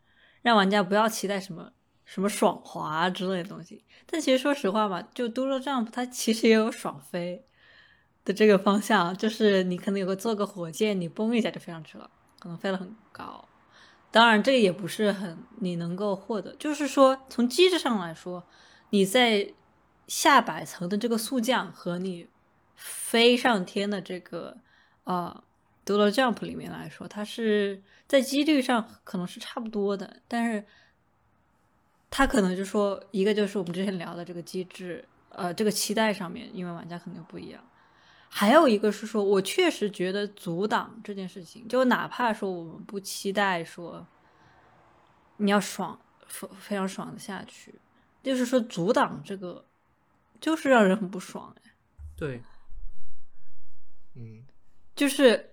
[0.43, 1.73] 让玩家不要期待什么
[2.05, 3.85] 什么爽滑之类的东西。
[4.07, 7.45] 但其实说实话吧，就 Doodle Jump 它其实也有爽飞。
[8.25, 12.09] 的这个方向，就是你可能有个做个火箭，你嘣一下就飞上去了，
[12.39, 13.47] 可能飞得很高。
[14.11, 18.45] 当然，这个也不是很你能够获得，就是说从机制上来说，
[18.91, 19.53] 你在
[20.07, 22.29] 下百层的这个速降和你
[22.77, 24.57] 飞上天的这个
[25.03, 25.43] 呃
[25.85, 30.65] Doodle Jump 里面来说，它是在几率上可能是差不多的，但是
[32.09, 37.61] 它可能就说一个就是我们之前聊的这个机制，呃，这个期待上面，因为玩家肯定不一样。
[38.37, 44.05] 还有一个是说，我确实觉得阻挡这件事情，就哪怕说我们不期待说
[45.37, 47.73] 你要爽，非非常爽的下去，
[48.25, 49.65] 就是说阻挡这个，
[50.41, 51.71] 就是让人很不爽哎。
[52.17, 52.43] 对，
[54.17, 54.43] 嗯，
[54.97, 55.53] 就是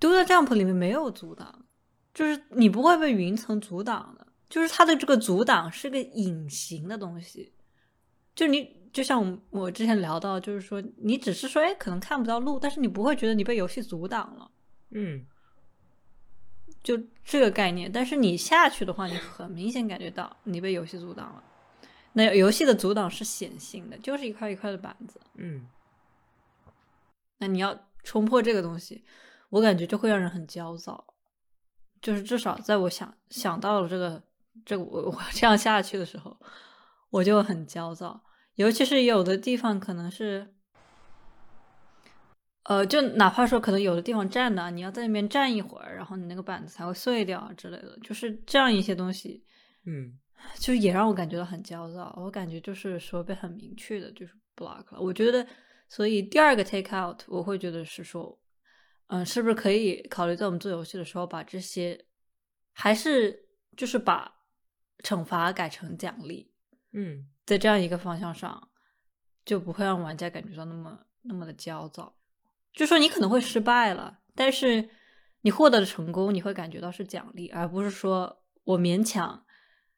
[0.00, 1.66] Doodle Jump 里面没有阻挡，
[2.14, 7.52] 就是你不会被云层阻挡的，就是它的这个阻挡是个隐形的东西，
[8.34, 8.80] 就你。
[8.92, 14.50] 就像我我之前聊到，就是说你只是说，哎，可能看不到路，但是你不会觉得你被游戏阻挡了。
[14.90, 15.24] 嗯，
[16.82, 17.90] 就这个概念。
[17.90, 21.42] 但是你下去的话，你很明显感觉到你被游戏阻挡了。
[22.12, 25.18] 那游戏的阻挡是显性的，就是一块一块的板子。
[25.36, 25.66] 嗯
[27.38, 29.02] 那你要冲破这个东西，
[29.48, 31.02] 我感觉就会让人很焦躁。
[32.02, 34.22] 就是至少在我想想到了这个
[34.66, 36.36] 这个我我这样下去的时候，
[37.08, 38.22] 我就很焦躁。
[38.56, 40.54] 尤其是有的地方可能是，
[42.64, 49.44] 呃，就哪怕说可能有的地方站的，你要在那边站一会儿，然后你那个板子才会碎掉啊之类的，就是这样一些东西，
[49.86, 50.18] 嗯
[50.58, 52.12] 就也让我感觉到很焦躁。
[52.16, 55.00] 我感觉就是说被很明确的就是 block 了。
[55.00, 55.46] 我觉得，
[55.88, 58.38] 所以第二个 take out 我会觉得是说，
[59.06, 62.06] 嗯、是不是可以考虑在我们做游戏的时候把这些，
[62.72, 64.34] 还是就是把
[65.04, 66.52] 惩罚改成奖励，
[66.92, 68.68] 嗯在这样一个方向上，
[69.44, 72.14] 就不会让玩家感觉到那么那么的焦躁。
[72.72, 74.88] 就说你可能会失败了，但是
[75.42, 79.44] 你获得的成功，你会感觉到是奖励，而不是说我勉强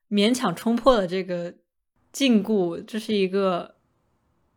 [0.08, 1.54] 勉强冲破了这个
[2.10, 3.76] 禁锢，这是一个，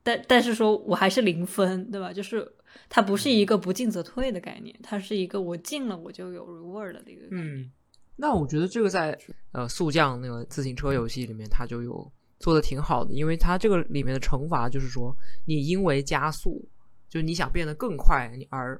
[0.01, 2.11] 但但是说我还是零分，对吧？
[2.13, 2.55] 就是
[2.89, 7.27] 它不是一个不进则退的概念，它是一个我进了我就有 reward 的一个。
[7.31, 7.71] 嗯，
[8.15, 9.17] 那我觉得这个在
[9.51, 16.67] 呃速降那个自行车游戏里面，它就有做的挺好的，因为它这个里面的惩罚就是说，你因为加速，
[17.09, 18.79] 就你想变得更快，你而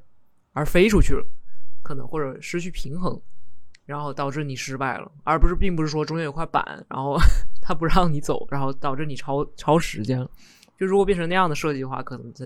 [0.54, 1.26] 而飞出去了，
[1.84, 3.20] 可能或者失去平衡，
[3.86, 7.18] 然后导致你失败了，而不是并不是说中间有块板，然后
[7.62, 10.30] 它不让你走，然后导致你超超时间了。
[10.78, 12.46] 就如果变成那样的设计的话，可能在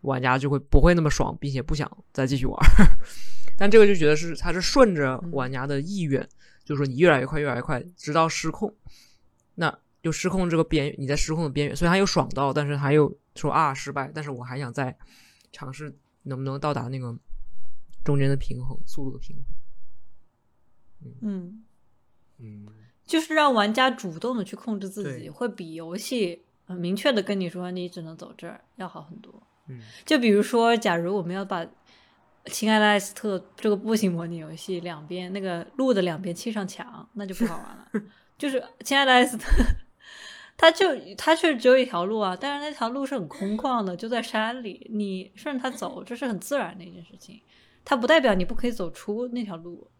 [0.00, 2.58] 玩家就会不会那么爽，并且不想再继续玩。
[3.56, 6.26] 但这个就觉得是它是顺着玩家的意愿，
[6.64, 8.74] 就是说你越来越快，越来越快，直到失控。
[9.54, 14.96] 那就失控这个边，你在失控的边缘，所以他又爽到，但是他又说啊失败，但是我还想再
[15.52, 17.16] 尝试能不能到达那个
[18.04, 19.44] 中间的平衡，速度的平衡。
[21.22, 21.64] 嗯，
[22.38, 22.66] 嗯，
[23.04, 29.42] 就是让玩家主动的去控制自己，会比游戏很明确的跟你说你只能走这儿要好很多。
[29.68, 29.80] 嗯。
[30.04, 31.64] 就比如说，假如我们要把
[32.46, 37.88] 《亲爱的艾斯特》这个步行模拟游戏两边那个路的两边砌上墙，那就不好玩了。
[38.36, 39.50] 就是《亲爱的艾斯特》，
[40.60, 40.84] 它就
[41.16, 47.40] 它确实只有一条路啊，但是那条路是很空旷的，就在山里，你顺着它走，这是很自然的一件事情。
[47.82, 49.90] 它不代表你不可以走出那条路，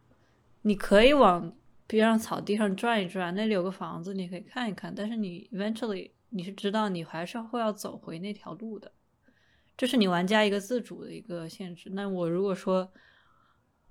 [0.61, 1.51] 你可以往
[1.87, 4.95] 边上草地上转一转，那里有个房子，你可以看一看。
[4.95, 8.93] 但是你 eventually 你是知道你还是会要走回那条路的，
[9.79, 11.89] 这是你玩家一个自主的一个限制。
[11.95, 12.93] 那我如果说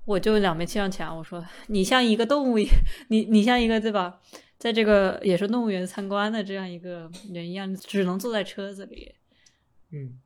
[0.05, 2.67] 我就两边砌上墙，我说你像一个动物一，
[3.07, 4.21] 你你像一个对吧，
[4.59, 9.15] 在这个野生动物园参观的这样一个人一样，只能坐在车子里，
[9.91, 10.19] 嗯，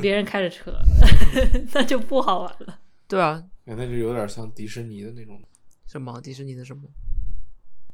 [0.00, 0.76] 别人开着车，
[1.72, 2.80] 那就不好玩了。
[3.06, 5.40] 对啊，哎那就有点像迪士尼的那种
[5.86, 6.82] 什么迪士尼的什么？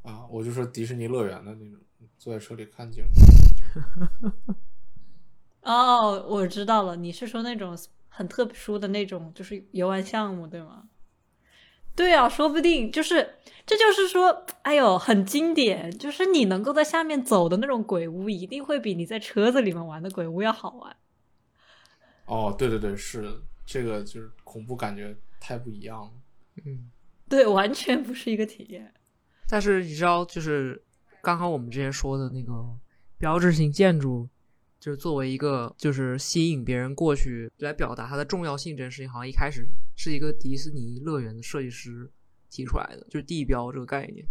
[0.03, 1.79] 啊，我就说迪士尼乐园的那种，
[2.17, 3.05] 坐在车里看景。
[5.61, 7.77] 哦，我知道了，你是说那种
[8.09, 10.88] 很特殊的那种，就是游玩项目，对吗？
[11.99, 13.35] 对啊，说不定就是，
[13.67, 20.97] 这就是说，哎呦，很经典，就是你能够在下面走的那种鬼屋，一定会比你在车子里面玩的鬼屋要好玩。
[22.27, 26.11] 哦，对对对，是的，这个就是恐怖感觉太不一样了。
[26.65, 26.89] 嗯，
[27.29, 28.95] 对，完全不是一个体验。
[29.49, 30.81] 但是你知道，就是
[31.21, 32.65] 刚刚我们之前说的那个
[33.19, 34.29] 标志性建筑，
[34.79, 39.67] 就是作为一个就是吸引别人过去来表达它的重要性这件事情，好像一开始
[39.99, 42.09] 是一个迪士尼乐园的设计师
[42.49, 44.25] 提出来的，就是地标这个概念，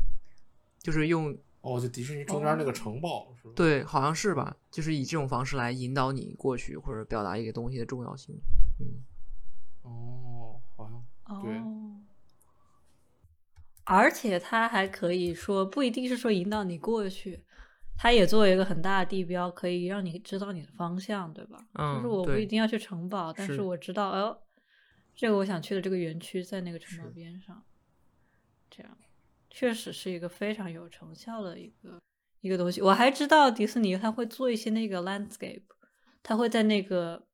[0.82, 3.54] 就是用哦，就迪士尼中间那个城堡、是吧？
[3.54, 8.40] 对，好像是吧，就是以这种方式来引导你过去，或者表达一个东西的重要性。
[8.80, 9.04] 嗯，
[9.82, 12.00] 哦，好像对哦，
[13.84, 17.44] 而且它还可以说，不一定是说引导你过去，
[17.98, 21.60] 它也作为一个很大的地标，可以让你知道你的方向，对吧？
[21.74, 24.40] 嗯就是我不一定要去城堡，但是是我知道，哦，
[25.18, 27.64] 这个我想去的这个园区在那个城堡边上，
[28.70, 28.98] 这样
[29.50, 32.00] 确实是一个非常有成效的一个
[32.42, 32.84] 一个东西。
[32.84, 35.64] 我还知道迪士尼它会做一些那个 landscape，
[36.22, 37.26] 它会在那个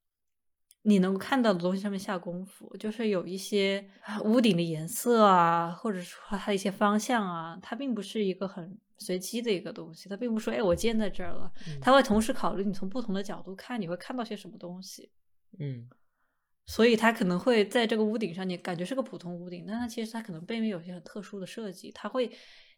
[0.84, 15.12] 你能够看到的东西上面下功夫，就是有一些啊屋顶的颜色啊，或者说它的一些方向啊，它并不是一个很随机的一个东西，它并不是说哎我建在这儿了，嗯它会同时考虑你从不同的角度看，你会看到些什么东西。
[15.60, 15.90] 嗯
[16.66, 22.32] 所以它可能会在这个屋顶上，你感觉是个普通屋顶，但它其实它可能背面有些很特殊的设计，它会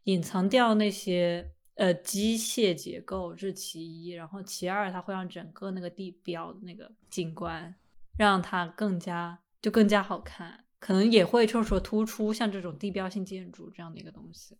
[0.05, 4.09] 隐藏掉那些呃机械结构，这是其一。
[4.09, 7.75] 然后其二，它会让整个那个地标那个景观
[8.17, 10.65] 让它更加就更加好看。
[10.79, 14.55] 可能也会就是说突出像这种地标性建筑这样的一个东西。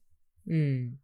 [0.46, 0.98] 嗯，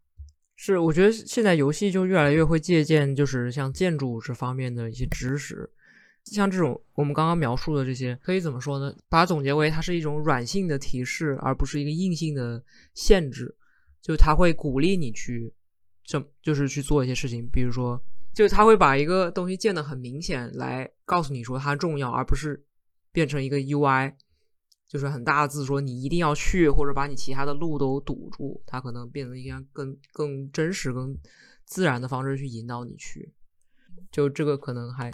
[0.56, 5.72] 是，我觉得现在游戏就越来越会借鉴，就是像建筑这方面的一些知识，
[6.26, 8.96] 像这种我们刚刚描述的这些，可以怎么说呢？
[9.10, 12.64] 把它总结为它是一种软性的提示，而不是一个硬性的
[12.94, 13.56] 限制。
[14.02, 15.54] 就它会鼓励你去，
[16.04, 18.02] 这就是去做一些事情，比如说，
[18.34, 22.66] 就它会把一个东西建得很明显，来告诉你说它重要，而不是
[23.12, 24.14] 变成一个 UI。
[24.88, 31.18] 就是很大的字说你一定要去，或者把你其他的路都堵住，它可能变成一个更更真实、更
[31.64, 33.32] 自然的方式去引导你去。
[34.12, 35.10] 就这个可能还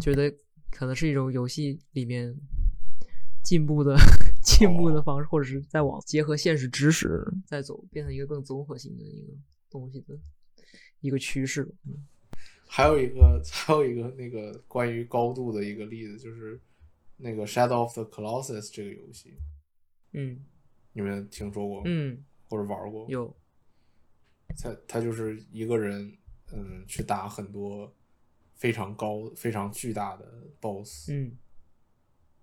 [0.00, 0.34] 觉得
[0.70, 2.34] 可能是一种游戏里面
[3.42, 3.96] 进步的
[4.42, 9.32] 进步的方式，或者是在往结合现实知识再走，变成一个更综合性的一个
[9.70, 10.18] 东西的
[11.00, 11.62] 一个趋势。
[11.84, 12.06] 嗯，
[12.66, 16.60] 还有一个 还有一个那个关于高度的一个例子就是。
[17.22, 19.34] 那个《Shadow of the Colossus》这个游戏，
[20.12, 20.42] 嗯，
[20.94, 21.82] 你们听说过？
[21.84, 23.06] 嗯，或者玩过？
[23.10, 23.36] 有。
[24.56, 26.16] 他他就是一个人，
[26.50, 27.94] 嗯，去打很多
[28.60, 30.24] 非常高、非常巨大的
[30.60, 31.10] BOSS。
[31.10, 31.36] 嗯。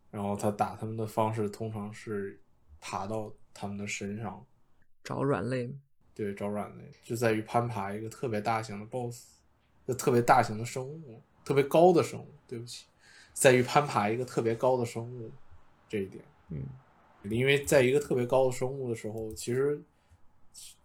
[0.09, 2.41] 然后他打他们的方式通常是
[2.81, 4.43] 爬到他们的身上
[5.03, 5.73] 找软肋。
[6.15, 9.37] 对，找软肋就在于攀爬一个特别大型的 BOSS，
[9.87, 12.27] 就特别大型的生物，特别高的生物。
[12.47, 12.87] 对不起。
[13.33, 15.31] 在于攀爬一个特别高的生物
[15.87, 16.63] 这一点，嗯，
[17.29, 19.79] 因为在一个特别高的生物的时候，其实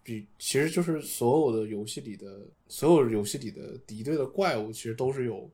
[0.04, 5.48] 比其实就是所有的游戏里的所有游戏里的敌对的怪物，其实都是有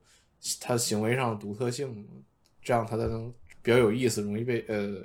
[0.60, 2.06] 它行为上的独特性，
[2.62, 3.32] 这样它才能
[3.62, 5.04] 比较有意思，容易被呃，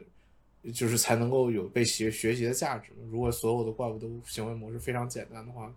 [0.71, 2.91] 就是才能够有被学学习的价值。
[3.11, 5.73] 如果所有的怪物都行为模式非常简单的话，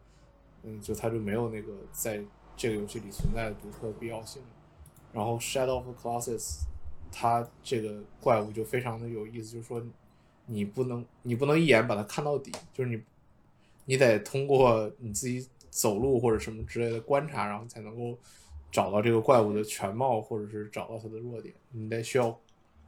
[0.63, 2.23] 嗯，就它就没有那个在
[2.57, 4.43] 这个游戏里存在的独特必要性。
[5.13, 6.61] 然后 Shadow of Classes，
[7.11, 9.83] 它这个怪物就非常的有意思，就是说
[10.45, 13.03] 你不能你不能一眼把它看到底，就是你
[13.87, 18.19] 你得通过你自己走路或者什么之类的观察，然后才能够
[18.71, 21.55] 找到这个怪物的全貌，或者是找到它的弱点。
[21.71, 22.39] 你得需要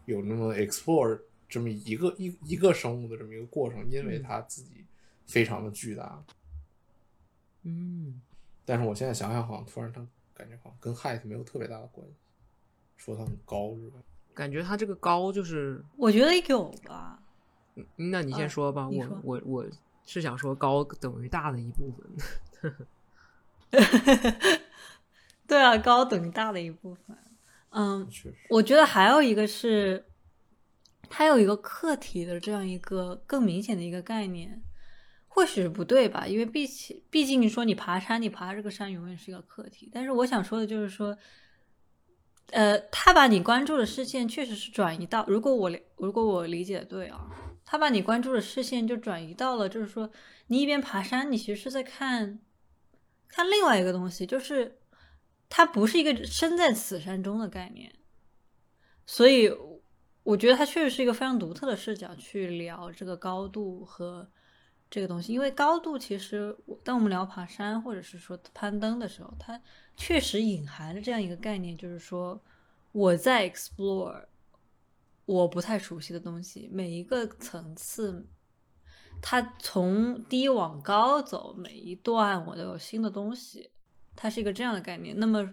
[0.04, 1.18] 有那么 explore
[1.48, 4.84] 这么一个一一个生物的这么一个过程，因为它自己
[5.26, 6.22] 非常的巨大。
[7.62, 8.20] 嗯，
[8.66, 10.06] 但是我现在想想，好像突然它。
[10.34, 12.14] 感觉好像跟 height 没有特别大的关系，
[12.96, 13.96] 说它很高是吧？
[14.32, 17.20] 感觉它这个高就是，我觉得有吧。
[17.74, 18.88] 嗯，那你先说吧。
[18.88, 19.66] 我我我
[20.10, 22.74] 是想说高等于大的一部分。
[25.46, 27.16] 对啊，高等于大的一部分。
[27.70, 28.36] 嗯，确实。
[28.48, 30.06] 我觉得还有一个是，
[31.10, 34.62] 它有一个课题的这样一个更明显的一个概念。
[35.30, 36.26] 或许不对吧？
[36.26, 39.88] 因为毕竟，毕竟你说你爬山，你爬这个山永远是一个课题。
[39.92, 41.16] 但是我想说的就是说，
[42.50, 47.30] 呃，他把你关注的视线确实是转移到，如果我如果我理解对啊，
[47.70, 50.10] 他把你关注的视线就转移到了，就是说
[50.46, 52.40] 你一边爬山，你其实是在看
[53.28, 54.78] 看另外一个东西，就是
[55.50, 57.92] 它不是一个身在此山中的概念。
[59.04, 59.52] 所以
[60.22, 64.30] 我觉得它确实是一个非常独特的视角去聊这个高度和。
[64.90, 69.60] 这个东西，因为高度其实，当我们聊爬山或者是说攀登的时候，它
[69.98, 72.42] 确实隐含着这样一个概念，就是说
[72.92, 74.24] 我在 explore
[75.28, 78.26] 我不太熟悉的东西，每一个层次，
[79.20, 83.70] 它从低往高走，每一段我都有新的东西，
[84.16, 85.14] 它是一个这样的概念。
[85.18, 85.52] 那么，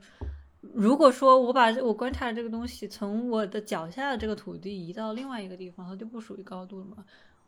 [0.61, 7.05] 如果说我把我观察的这个东西从我的脚下的这个土地移到另外一个地方，它就不属于高度了吗？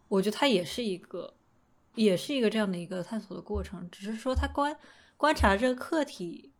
[0.09, 1.33] 我觉得它也是一个。
[1.95, 4.77] 也是一个这样的一个探索的过程，只是说他观
[5.17, 6.53] 观察这个客体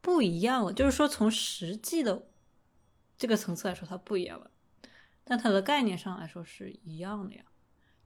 [0.00, 2.28] 不一样了，就是说从实际的
[3.18, 4.48] 这个层次来说它不一样了，
[5.24, 7.42] 但它的概念上来说是一样的呀，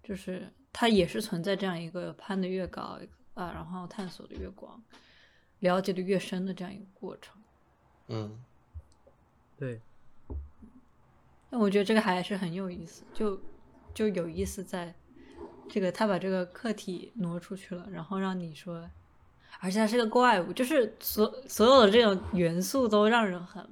[0.02, 2.98] 就是它也是存在这样一个攀得越高
[3.34, 4.82] 啊，然后探索的越广，
[5.58, 7.42] 了解的越深的这样一个过程。
[8.08, 8.42] 嗯，
[9.56, 9.80] 对。
[11.50, 13.40] 那我觉得这个还是很有意思，就
[13.92, 14.94] 就有意思在。
[15.70, 18.88] 这个他把这个客体挪出去了，然后让你说，
[19.60, 23.68] 而且他是个怪物，就是所所有的这种元素都让人很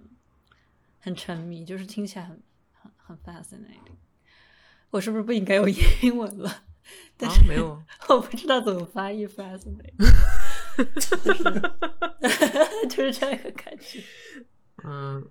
[1.00, 2.38] 很沉迷，就是听起来很
[3.06, 3.96] 很很 fascinating。
[4.90, 5.66] 我是不是不应该用
[6.02, 6.62] 英文了？
[7.16, 9.94] 但是没有， 我不知道怎么翻译 fascinating，
[12.88, 14.02] 就是这样一个感觉。
[14.84, 15.24] 嗯，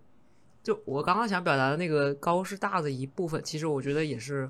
[0.63, 4.49] 就我刚刚想表达的那个高是大的一部分，其实我觉得也是。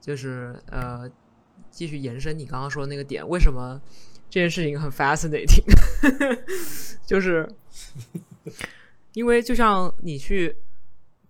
[0.00, 1.08] 就是呃，
[1.70, 3.80] 继续延伸你刚刚说的那个点，为什么
[4.28, 5.62] 这件事情很 fascinating？
[7.06, 7.48] 就是
[9.12, 10.56] 因为就像你去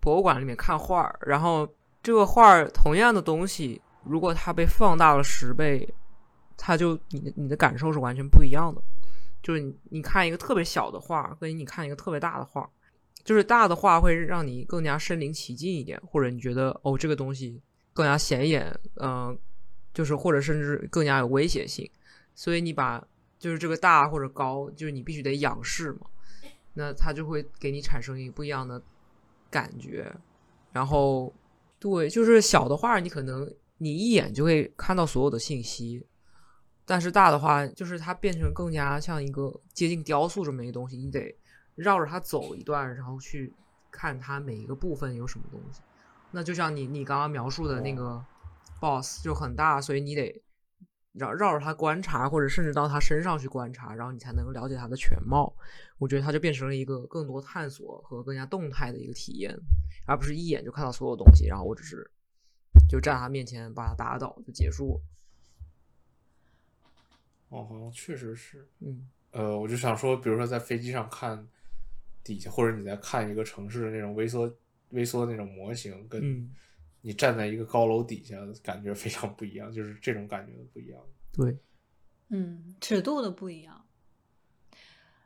[0.02, 1.66] 博物馆里面看画儿，然后
[2.02, 5.88] 这个画儿同样的东西，如果它被放大了十倍，
[6.56, 8.82] 它就你你的感受是完全不一样的。
[9.40, 12.68] 就是你看一个特别小的画，跟你看一个特别大的画，
[13.22, 19.38] 就是大的画会让你更加身临其境一点，或者你觉得哦这个东西更加显眼，嗯、
[19.94, 21.88] 就是或者甚至更加有威胁性，
[22.34, 23.04] 所以你把
[23.38, 26.00] 就是这个大或者高，就是你必须得仰视嘛，
[26.74, 28.80] 那它就会给你产生一个不一样的
[29.52, 30.10] 感觉。
[30.72, 31.32] 然后
[31.78, 36.04] 对，就是小的画，你可能你一眼就会看到所有的信息，
[36.86, 41.36] 但是大的话，就是它变成更加像一个接近雕塑这么一个东西，你得
[41.74, 43.52] 绕着它走一段，然后去
[43.90, 45.80] 看它每一个部分有什么东西。
[46.30, 48.24] 那就像你你刚刚描述的那个
[48.80, 50.42] boss 就很大，所以你得
[51.12, 55.54] 绕绕着他观察，或者甚至到他身上去观察，然后你才能了解他的全貌。
[55.98, 59.56] 我觉得它就变成了一个更多探索和更加动态的一个体验，
[60.06, 62.10] 而不是一眼就看到所有东西，然后我只是
[62.88, 65.00] 就站他面前把他打倒就结束了。
[67.50, 68.66] 哦，好像确实是。
[68.80, 71.46] 嗯呃，我就想说，比如说在飞机上看
[72.22, 74.52] 底下，或者你在看一个城市的那种微缩、
[74.90, 76.50] 微缩那种模型，跟嗯，
[77.02, 81.00] 你站在一个高楼底下，感觉非常不一样，就是这种感觉的不一样。
[81.32, 81.58] 对，
[82.30, 83.84] 嗯，尺度的不一样。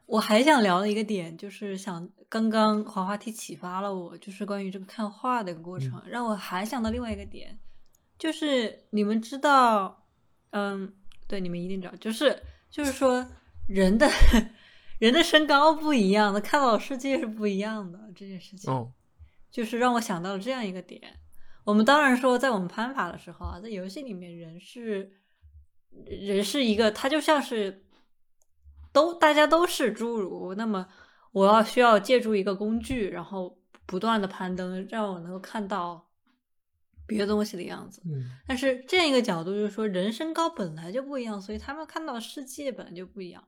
[0.06, 7.58] 我还想聊的一个点，就是想刚刚滑滑梯启发了我，就是关于这个看画的一个过程，让我还想到另外一个点，
[8.18, 10.06] 就是你们知道，
[10.50, 10.94] 嗯，
[11.26, 13.26] 对，你们一定知道，就是就是说
[13.66, 14.08] 人的
[14.98, 18.72] 人的身高不一样的，看到的世界是不一样的这件事情。
[18.72, 18.92] 哦，
[19.50, 21.02] 就是让我想到了这样一个点。
[21.66, 25.10] 我们当然说，在我们攀爬的时候啊，在游戏里面，人是
[26.06, 27.84] 人是一个，他就像是
[28.92, 30.86] 都大家都是侏儒，那么
[31.32, 36.08] 我要需要借助一个工具，然后不断的攀登，让我能够看到
[37.04, 38.00] 别的东西的样子。
[38.06, 43.42] 嗯但是这样一个角度就是说，人身高本来就不一样，所以他们看到的世界本来就不一样。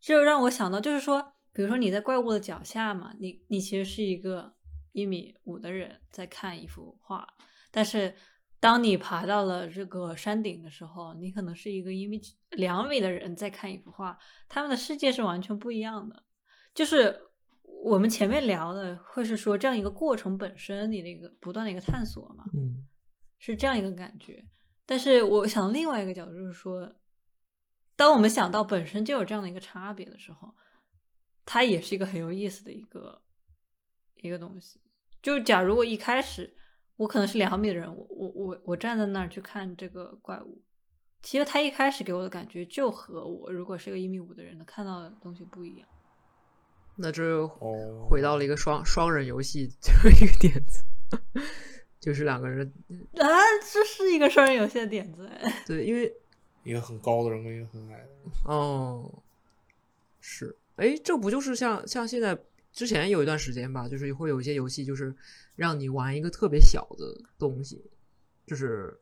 [0.00, 4.54] 这就让我想到，就是说，比如说你在怪物的脚下嘛，你你其实是一个
[4.92, 7.26] 一米五的人在看一幅画，
[7.70, 8.14] 但是
[8.60, 12.20] 当你爬到了这个山顶的时候，你可能是一个一米
[12.50, 14.18] 两米的人在看一幅画，
[14.48, 16.24] 他们的世界是完全不一样的。
[16.74, 17.20] 就是
[17.84, 22.44] 我们前面聊的，会是说这样一个过程本身，你的一个不断的一个探索嘛。
[22.54, 22.84] 嗯
[23.40, 24.44] 是这样一个感觉。
[24.84, 26.92] 但是我想另外一个角度就是说，
[27.94, 30.52] 当我们想到本身就有这样的一个差别的时候，
[31.44, 33.22] 它也是一个很有意思的一个
[34.20, 34.80] 一个东西。
[35.22, 36.54] 就假如我一开始
[36.96, 40.62] 我可能是两米的人，我我我我站在那儿去看这个怪物，
[41.22, 45.88] 其实他一开始给我的感觉就和我如果是个一米五的人能看到的东西不一样。
[46.96, 50.82] 那这哦回到了一个双双人游戏这么一个点子，
[52.00, 52.66] 就是两个人
[53.14, 53.28] 啊，
[53.72, 55.62] 这是一个双人游戏的点子哎。
[55.66, 56.12] 对，因为
[56.64, 58.18] 一个很高的人跟一个很矮的人。
[58.44, 59.22] 哦，
[60.20, 62.36] 是，哎，这不就是像像现在
[62.78, 65.12] 之前有一段时间吧，就是会有一些游戏，就是
[65.56, 67.90] 让你玩一个特别小的东西，
[68.46, 68.96] 就是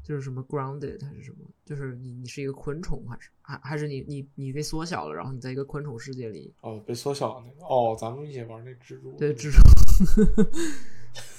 [0.00, 7.66] 就是什么 grounded 还是什么，就是你你是一个昆虫，还是还还是你你你被缩小了，然后你在一个昆虫世界里，哦，被缩小的那个。
[7.66, 9.12] 哦，咱们一起玩那蜘蛛。
[9.18, 9.58] 对，蜘蛛。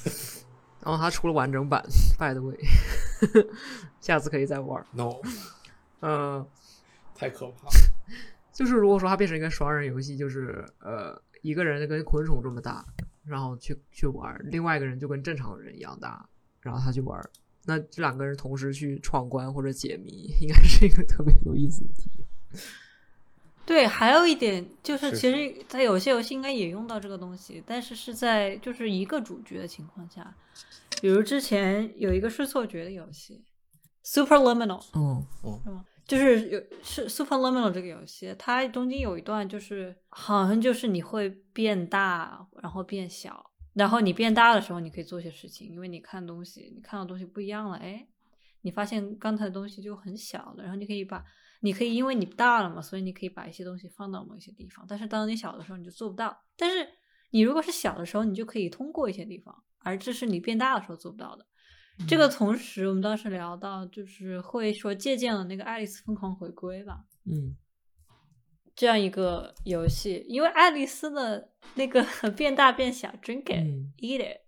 [0.83, 1.81] 然后它出了完整版
[2.19, 2.59] ，by the way，
[4.01, 4.85] 下次可以再玩。
[4.91, 5.21] No，
[6.01, 6.45] 嗯、
[7.15, 7.73] 太可怕了。
[8.51, 12.83] 就是如果说它变成一个双人游戏，就是呃一个人跟昆虫这么大，
[13.23, 16.27] 然后去去玩，另外一个人就跟正常人一样大，
[16.59, 17.21] 然后他去玩，
[17.65, 22.27] 那这两个人同时去闯关或者解谜，应该是一个特别有意思的体验。
[23.65, 30.35] 对，还有一点就是，其实，在有些游戏应该也用到这个东西，但是是在就是一个主角的情况下，
[31.01, 33.43] 比如之前有一个是错觉的游戏
[34.03, 35.25] ，Superliminal，哦，
[35.63, 35.83] 是吗？
[36.07, 48.07] 就是有是 Superliminal 这个游戏，它中间有一段就是好像就是你会变大，然后变小，然后你变大的时候，你可以做些事情，因为你看东西，你看到东西不一样了，哎，
[48.61, 51.25] 你发现刚才的东西就很小了，然后你可以把，
[51.61, 56.87] 你可以因为你大了嘛，所以你可以把一些东西放到某一些地方，但是当你小的时候你就做不到，但是
[57.31, 61.45] 你如果是小的时候，你就可以通过一些地方，而这是你变大的时候做不到的。
[62.07, 67.55] 这个同时，我们当时聊到，就是会说借鉴了那个《爱丽丝疯狂回归》吧，嗯。
[68.75, 73.93] 这样一个游戏，因为爱丽丝的那个变大变小，drink it、嗯。
[73.99, 74.41] eat it，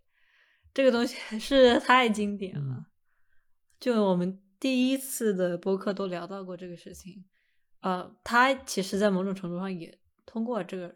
[0.74, 2.76] 这个东西 是太经典了。
[2.76, 2.86] 嗯。
[3.80, 7.24] 就我们第一次的播客都聊到过这个事情，
[7.80, 10.94] 呃，它其实在某种程度上也通过这个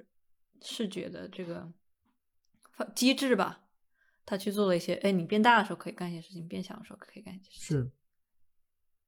[0.62, 1.72] 视觉的这个
[2.94, 3.61] 机制吧，
[4.32, 7.78] 他去做了一些，哎，你变大的时候可以干一些事情，变小的时候可以干一些事情。
[7.80, 7.92] 是，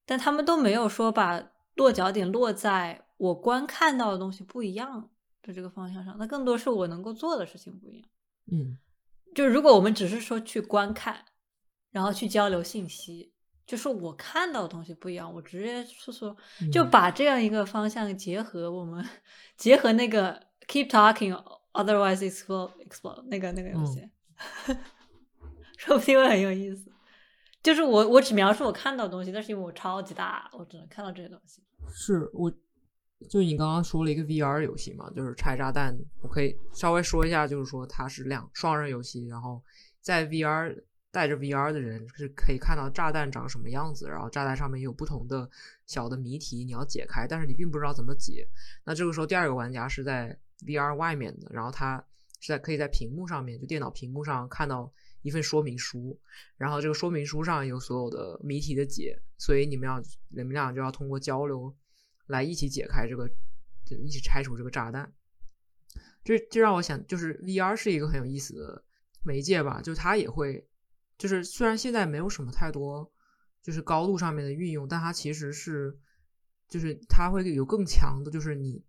[0.06, 1.42] 但他们都没有说把
[1.76, 5.10] 落脚点落在我观看到的东西不一样
[5.42, 8.10] 的这个方向上，那更多是我能够做的事情不一样。
[8.52, 8.78] 嗯
[9.34, 11.24] 就如果我们只是说去观看，
[11.92, 13.32] 然后去交流信息，
[13.66, 16.36] 就是我看到的东西不一样，我直接是说，
[16.70, 19.08] 就嗯把这样一个方向结合我们
[19.56, 21.34] 结合那个 keep talking
[21.72, 24.08] otherwise explore explore 那个那个游戏，
[25.86, 26.92] 说不定会很有意思。
[27.62, 31.62] 就是我我只描述我看到的东西，但是因为我超级大，我只能看到这些东西。
[31.94, 32.52] 是我，
[33.30, 39.64] 就你刚刚说了一个 VR 游戏嘛，就是拆炸弹，我可以稍微说一下，就是说它是两双人游戏，然后
[40.02, 40.78] 在 VR
[41.10, 45.50] 带着 VR 的人是可以看到炸弹长什么样子，然后炸弹上面有不同的
[45.86, 48.46] 小的谜题你要解开，但是你并不知道怎么解。
[48.84, 52.04] 那这个时候第二个玩家是在 VR 外面的，然后他
[52.42, 54.92] 是在可以在屏幕上面，就电脑屏幕上看到
[55.24, 56.20] 一份说明书，
[56.58, 60.00] 然后这个说明书上有所有的谜题的解，所以你们要
[60.30, 61.76] 你们俩就要通过交流
[62.28, 63.28] 来一起解开这个，
[63.84, 65.12] 就一起拆除这个炸弹。
[66.24, 68.84] 这这让我想，就是 VR 是一个很有意思的
[69.24, 70.68] 媒介吧，就它也会，
[71.18, 73.12] 就是虽然现在没有什么太多
[73.62, 75.98] 就是高度上面的运用，但它其实是，
[76.70, 78.84] 就是它会有更强的，就是你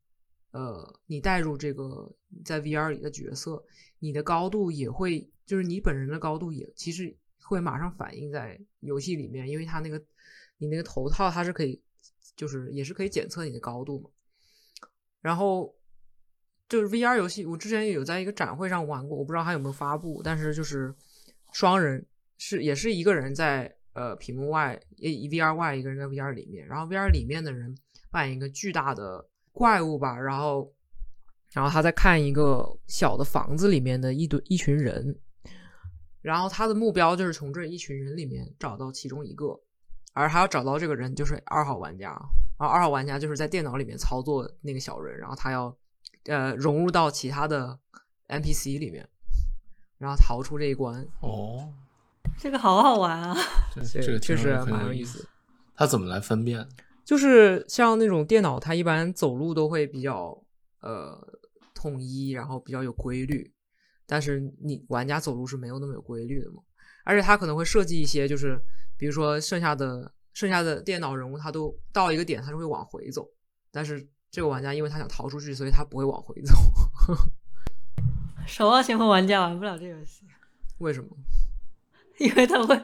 [0.53, 2.15] 呃，你带入这个
[2.45, 3.65] 在 VR 里的角色，
[3.99, 10.03] 你的高度也会，就是你本人的高度也其实会马上反映在游戏里面，因为它那个
[10.59, 11.81] 你那个头套它是可以，
[12.37, 14.11] 就是也是可以检测你的高度嘛。
[15.21, 15.75] 然后
[16.69, 20.95] 就是 VR 游戏，我之前有在一个展会上玩过，我不知道它有没有发布，但是就是
[21.53, 22.05] 双人
[22.39, 27.77] 是也是一个人在呃屏幕外，一 VR 外一个人在 VR 里面，然后 VR 里面的人
[28.11, 30.75] 扮演一个巨大的怪物吧，然后
[31.53, 35.19] 然后他在看一个小的房子里面的一堆一群人，
[36.25, 39.61] 然后他的目标就是从这一群人里面找到其中一个，
[40.15, 42.09] 而他要找到这个人就是二号玩家，
[42.59, 45.77] 然后二号玩家就是在电脑里面操作那个小人，然后他要
[46.25, 47.79] 呃融入到其他的
[48.29, 49.07] NPC 里面，
[49.99, 51.71] 然后逃出这一关，哦，
[52.39, 53.37] 这个好好玩啊！
[53.77, 55.29] 这这个确实蛮有意思。
[55.77, 56.67] 他怎么来分辨？
[57.05, 60.43] 就是像那种电脑，它一般走路都会比较
[60.81, 61.23] 呃
[61.75, 63.53] 统一，然后比较有规律。
[64.07, 66.63] 但是你玩家走路是没有那么有规律的嘛，
[67.05, 68.61] 而且它可能会设计一些，就是
[68.97, 73.29] 比如说剩下的剩下的电脑人物，他都到一个点，他是会往回走。
[73.71, 76.55] 但是这个玩家因为他想逃出去，所以他不会往回走。
[78.47, 80.27] 守望先锋玩家玩不了这游戏，
[80.79, 81.09] 为什么？
[82.19, 82.77] 因为他会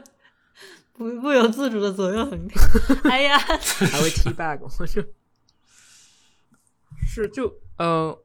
[0.94, 2.60] 不不由自主的左右横跳。
[3.04, 5.04] 哎呀，还会踢 bag，我就
[7.06, 8.16] 是就呃，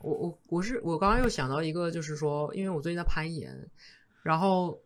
[0.00, 3.68] 我我我是我刚刚又想到一个，就是说，因为我最近在攀岩，
[4.22, 4.80] 然后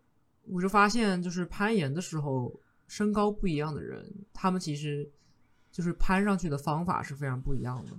[0.45, 5.09] 我就发现，就是攀岩的时候，身高不一样的人，他们其实
[5.71, 7.93] 就是攀上去的方法是非常不一样的，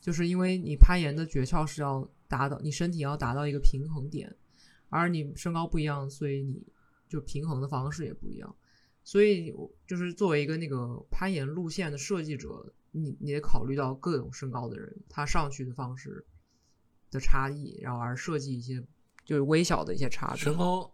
[0.00, 4.34] 就是因为你攀岩的诀窍是要达到你身体要达到一个平衡点，
[4.88, 6.62] 而你身高不一样，所以你
[7.08, 8.54] 就平衡的方式也不一样。
[9.02, 16.24] 所以，我就是作为一个那个攀岩路线的设计者，你你得考虑到各种身高的人他上去的方式
[17.10, 18.82] 的差异，然后而设计一些
[19.24, 20.36] 就是微小的一些差别。
[20.36, 20.90] 身高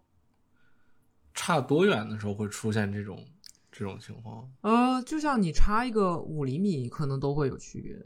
[1.33, 3.25] 差多远的时候会出现这种
[3.73, 4.49] 这种情况？
[4.61, 8.01] 呃，就像你差一个五厘米，可能都会有区别。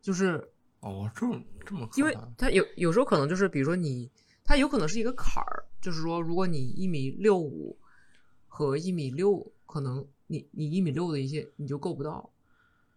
[0.00, 4.10] 就是哦，这么这么因为怕它有有时候可能就是，比如说你，
[4.42, 7.78] 它有可能是一个坎儿，就是说，如果你一米六五
[8.48, 12.30] 和一米六，可能你你一米六的一些你就够不到，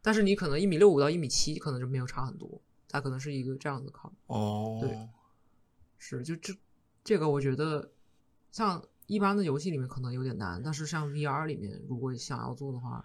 [0.03, 4.13] 但是你可能一米六五到一米七，可能就没有差很多，它可能是一个这样的坎儿。
[4.27, 5.09] 哦，对
[5.97, 6.53] 是，就这
[7.03, 7.89] 这个我觉得，
[8.51, 13.03] 像一般的游戏里面可能有点难，但是像 VR 里面，如果想要做的话，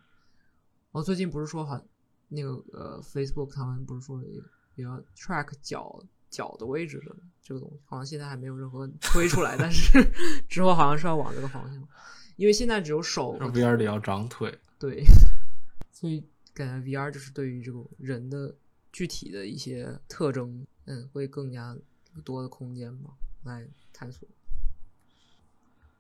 [0.90, 1.80] 我最近不是说好
[2.28, 4.40] 那个呃 Facebook 他们不是说也
[4.74, 10.04] 也要 track 脚脚的位置的这个东西，好像现在还没有任何推出来，但是
[10.50, 11.88] 之后好像是要往这个方向，
[12.34, 15.04] 因为现在只有手那 VR 里要长腿，对，
[15.92, 16.24] 所以
[16.58, 18.54] 感觉 VR 就是对于这种人的
[18.92, 21.76] 具体的一些特征，嗯，会更加
[22.24, 23.10] 多的空间吧
[23.44, 24.26] 来探索。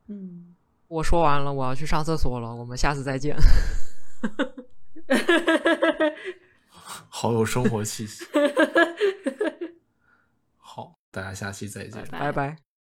[0.06, 0.56] 嗯，
[0.88, 3.36] 我说完了，我要去上厕所了，我们下次再见。
[7.08, 8.24] 好有生活气息。
[10.56, 12.02] 好，大家下期再见。
[12.10, 12.67] 拜拜拜。